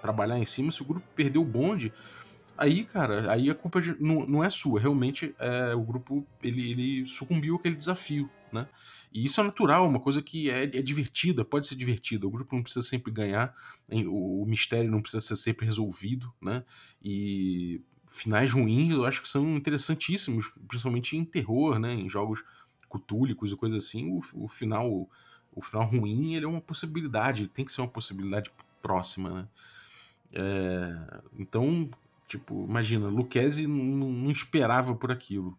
trabalhar 0.00 0.38
em 0.38 0.44
cima. 0.44 0.70
Se 0.70 0.82
o 0.82 0.84
grupo 0.84 1.06
perdeu 1.14 1.42
o 1.42 1.46
bonde, 1.46 1.92
aí, 2.56 2.84
cara, 2.84 3.30
aí 3.30 3.50
a 3.50 3.54
culpa 3.54 3.80
não, 4.00 4.26
não 4.26 4.44
é 4.44 4.50
sua. 4.50 4.80
Realmente, 4.80 5.34
é, 5.38 5.74
o 5.74 5.82
grupo 5.82 6.26
ele, 6.42 6.70
ele 6.70 7.06
sucumbiu 7.06 7.56
àquele 7.56 7.76
desafio. 7.76 8.28
Né? 8.52 8.68
E 9.12 9.24
isso 9.24 9.40
é 9.40 9.44
natural, 9.44 9.88
uma 9.88 10.00
coisa 10.00 10.20
que 10.20 10.50
é, 10.50 10.64
é 10.64 10.82
divertida, 10.82 11.44
pode 11.44 11.66
ser 11.66 11.74
divertida. 11.74 12.26
O 12.26 12.30
grupo 12.30 12.54
não 12.54 12.62
precisa 12.62 12.86
sempre 12.86 13.10
ganhar, 13.12 13.54
o, 13.90 14.42
o 14.42 14.46
mistério 14.46 14.90
não 14.90 15.00
precisa 15.00 15.20
ser 15.20 15.36
sempre 15.36 15.64
resolvido, 15.64 16.32
né? 16.40 16.64
E 17.02 17.80
finais 18.12 18.52
ruins 18.52 18.90
eu 18.92 19.04
acho 19.04 19.22
que 19.22 19.28
são 19.28 19.56
interessantíssimos, 19.56 20.52
principalmente 20.68 21.16
em 21.16 21.24
terror, 21.24 21.78
né? 21.78 21.94
Em 21.94 22.08
jogos 22.08 22.44
cutúlicos 22.88 23.52
e 23.52 23.56
coisas 23.56 23.84
assim. 23.84 24.10
O, 24.12 24.44
o 24.44 24.48
final 24.48 25.08
o 25.54 25.60
final 25.60 25.84
ruim 25.84 26.34
ele 26.34 26.44
é 26.44 26.48
uma 26.48 26.60
possibilidade, 26.60 27.48
tem 27.48 27.64
que 27.64 27.72
ser 27.72 27.80
uma 27.80 27.88
possibilidade 27.88 28.50
próxima, 28.82 29.30
né? 29.30 29.48
É, 30.34 31.20
então, 31.38 31.90
tipo, 32.26 32.64
imagina, 32.64 33.06
Lucchese 33.08 33.66
não, 33.66 34.10
não 34.10 34.30
esperava 34.30 34.94
por 34.94 35.10
aquilo. 35.10 35.58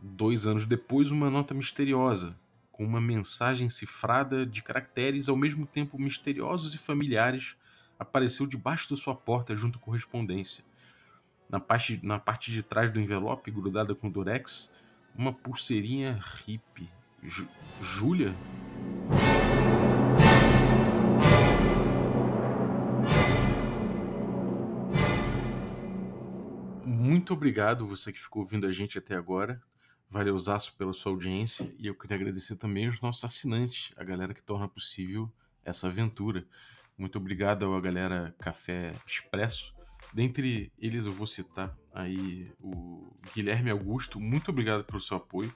Dois 0.00 0.46
anos 0.46 0.64
depois, 0.64 1.10
uma 1.10 1.30
nota 1.30 1.52
misteriosa, 1.52 2.38
com 2.70 2.84
uma 2.84 3.00
mensagem 3.00 3.68
cifrada 3.68 4.46
de 4.46 4.62
caracteres 4.62 5.28
ao 5.28 5.36
mesmo 5.36 5.66
tempo 5.66 5.98
misteriosos 5.98 6.74
e 6.74 6.78
familiares, 6.78 7.54
apareceu 7.98 8.46
debaixo 8.46 8.88
da 8.90 8.96
sua 8.96 9.14
porta 9.14 9.54
junto 9.54 9.78
com 9.78 9.86
correspondência 9.86 10.64
na 11.48 11.60
parte, 11.60 12.00
na 12.02 12.18
parte 12.18 12.50
de 12.50 12.62
trás 12.62 12.90
do 12.90 13.00
envelope, 13.00 13.50
grudada 13.50 13.94
com 13.94 14.10
durex, 14.10 14.72
uma 15.14 15.32
pulseirinha 15.32 16.20
hippie. 16.44 16.88
Júlia? 17.80 18.34
Muito 26.84 27.32
obrigado 27.32 27.86
você 27.86 28.12
que 28.12 28.18
ficou 28.18 28.42
ouvindo 28.42 28.66
a 28.66 28.72
gente 28.72 28.98
até 28.98 29.14
agora. 29.14 29.62
Valeuzaço 30.08 30.76
pela 30.76 30.92
sua 30.92 31.12
audiência 31.12 31.74
e 31.78 31.86
eu 31.86 31.94
queria 31.94 32.16
agradecer 32.16 32.56
também 32.56 32.86
os 32.86 33.00
nossos 33.00 33.24
assinantes, 33.24 33.92
a 33.96 34.04
galera 34.04 34.32
que 34.32 34.42
torna 34.42 34.68
possível 34.68 35.32
essa 35.64 35.88
aventura. 35.88 36.46
Muito 36.96 37.18
obrigado 37.18 37.74
à 37.74 37.80
galera 37.80 38.34
Café 38.38 38.92
Expresso, 39.06 39.75
Dentre 40.16 40.72
eles 40.78 41.04
eu 41.04 41.12
vou 41.12 41.26
citar 41.26 41.76
aí 41.92 42.50
o 42.58 43.14
Guilherme 43.34 43.68
Augusto, 43.68 44.18
muito 44.18 44.50
obrigado 44.50 44.82
pelo 44.82 44.98
seu 44.98 45.18
apoio. 45.18 45.54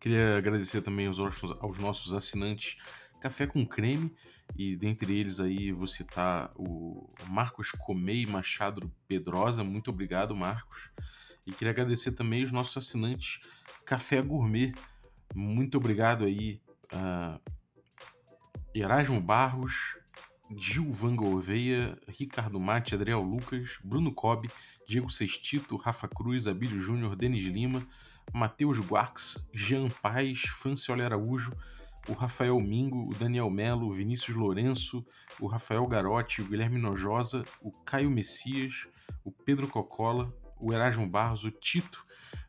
Queria 0.00 0.38
agradecer 0.38 0.80
também 0.80 1.08
aos, 1.08 1.20
aos 1.20 1.78
nossos 1.78 2.14
assinantes 2.14 2.78
Café 3.20 3.46
com 3.46 3.66
Creme, 3.66 4.16
e 4.56 4.74
dentre 4.74 5.14
eles 5.14 5.40
aí 5.40 5.70
vou 5.72 5.86
citar 5.86 6.50
o 6.56 7.06
Marcos 7.28 7.70
Comei 7.70 8.24
Machado 8.24 8.90
Pedrosa, 9.06 9.62
muito 9.62 9.90
obrigado 9.90 10.34
Marcos. 10.34 10.90
E 11.46 11.52
queria 11.52 11.72
agradecer 11.72 12.12
também 12.12 12.44
os 12.44 12.50
nossos 12.50 12.78
assinantes 12.78 13.40
Café 13.84 14.22
Gourmet, 14.22 14.72
muito 15.34 15.76
obrigado 15.76 16.24
aí 16.24 16.62
uh, 16.94 17.38
Erasmo 18.74 19.20
Barros, 19.20 19.97
Gil 20.56 20.90
Van 20.90 21.14
Gouveia, 21.14 21.98
Ricardo 22.08 22.58
Mate, 22.58 22.94
Adriel 22.94 23.20
Lucas, 23.20 23.78
Bruno 23.84 24.12
Cobb, 24.12 24.48
Diego 24.86 25.10
Sextito, 25.10 25.76
Rafa 25.76 26.08
Cruz, 26.08 26.46
Abílio 26.46 26.78
Júnior, 26.78 27.14
Denis 27.14 27.44
Lima, 27.44 27.86
Matheus 28.32 28.78
Guarques, 28.78 29.46
Jean 29.52 29.88
Paz, 29.88 30.40
Francioli 30.40 31.02
Araújo, 31.02 31.52
o 32.08 32.12
Rafael 32.12 32.58
Mingo, 32.60 33.10
o 33.10 33.14
Daniel 33.14 33.50
Melo, 33.50 33.88
o 33.88 33.92
Vinícius 33.92 34.36
Lourenço, 34.36 35.04
o 35.38 35.46
Rafael 35.46 35.86
Garotti, 35.86 36.40
o 36.40 36.46
Guilherme 36.46 36.78
Nojosa, 36.78 37.44
o 37.60 37.70
Caio 37.70 38.10
Messias, 38.10 38.88
o 39.22 39.30
Pedro 39.30 39.68
Cocola, 39.68 40.34
o 40.58 40.72
Erasmo 40.72 41.06
Barros, 41.06 41.44
o 41.44 41.50
Tito, 41.50 42.02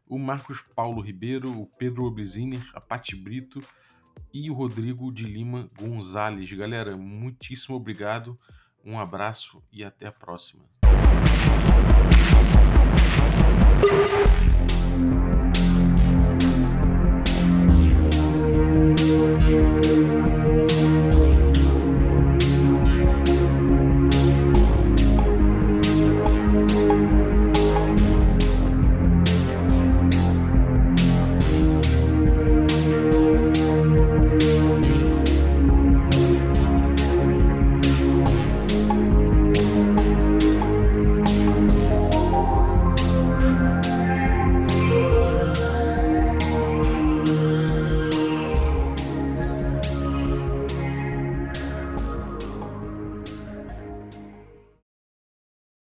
o 0.07 0.17
Marcos 0.17 0.61
Paulo 0.61 1.01
Ribeiro, 1.01 1.59
o 1.59 1.65
Pedro 1.65 2.05
Obliziner, 2.05 2.61
a 2.73 2.79
Pati 2.79 3.15
Brito 3.15 3.61
e 4.33 4.49
o 4.49 4.53
Rodrigo 4.53 5.11
de 5.11 5.23
Lima 5.23 5.69
Gonzalez. 5.77 6.51
Galera, 6.53 6.95
muitíssimo 6.95 7.75
obrigado, 7.75 8.39
um 8.83 8.99
abraço 8.99 9.63
e 9.71 9.83
até 9.83 10.07
a 10.07 10.11
próxima. 10.11 10.63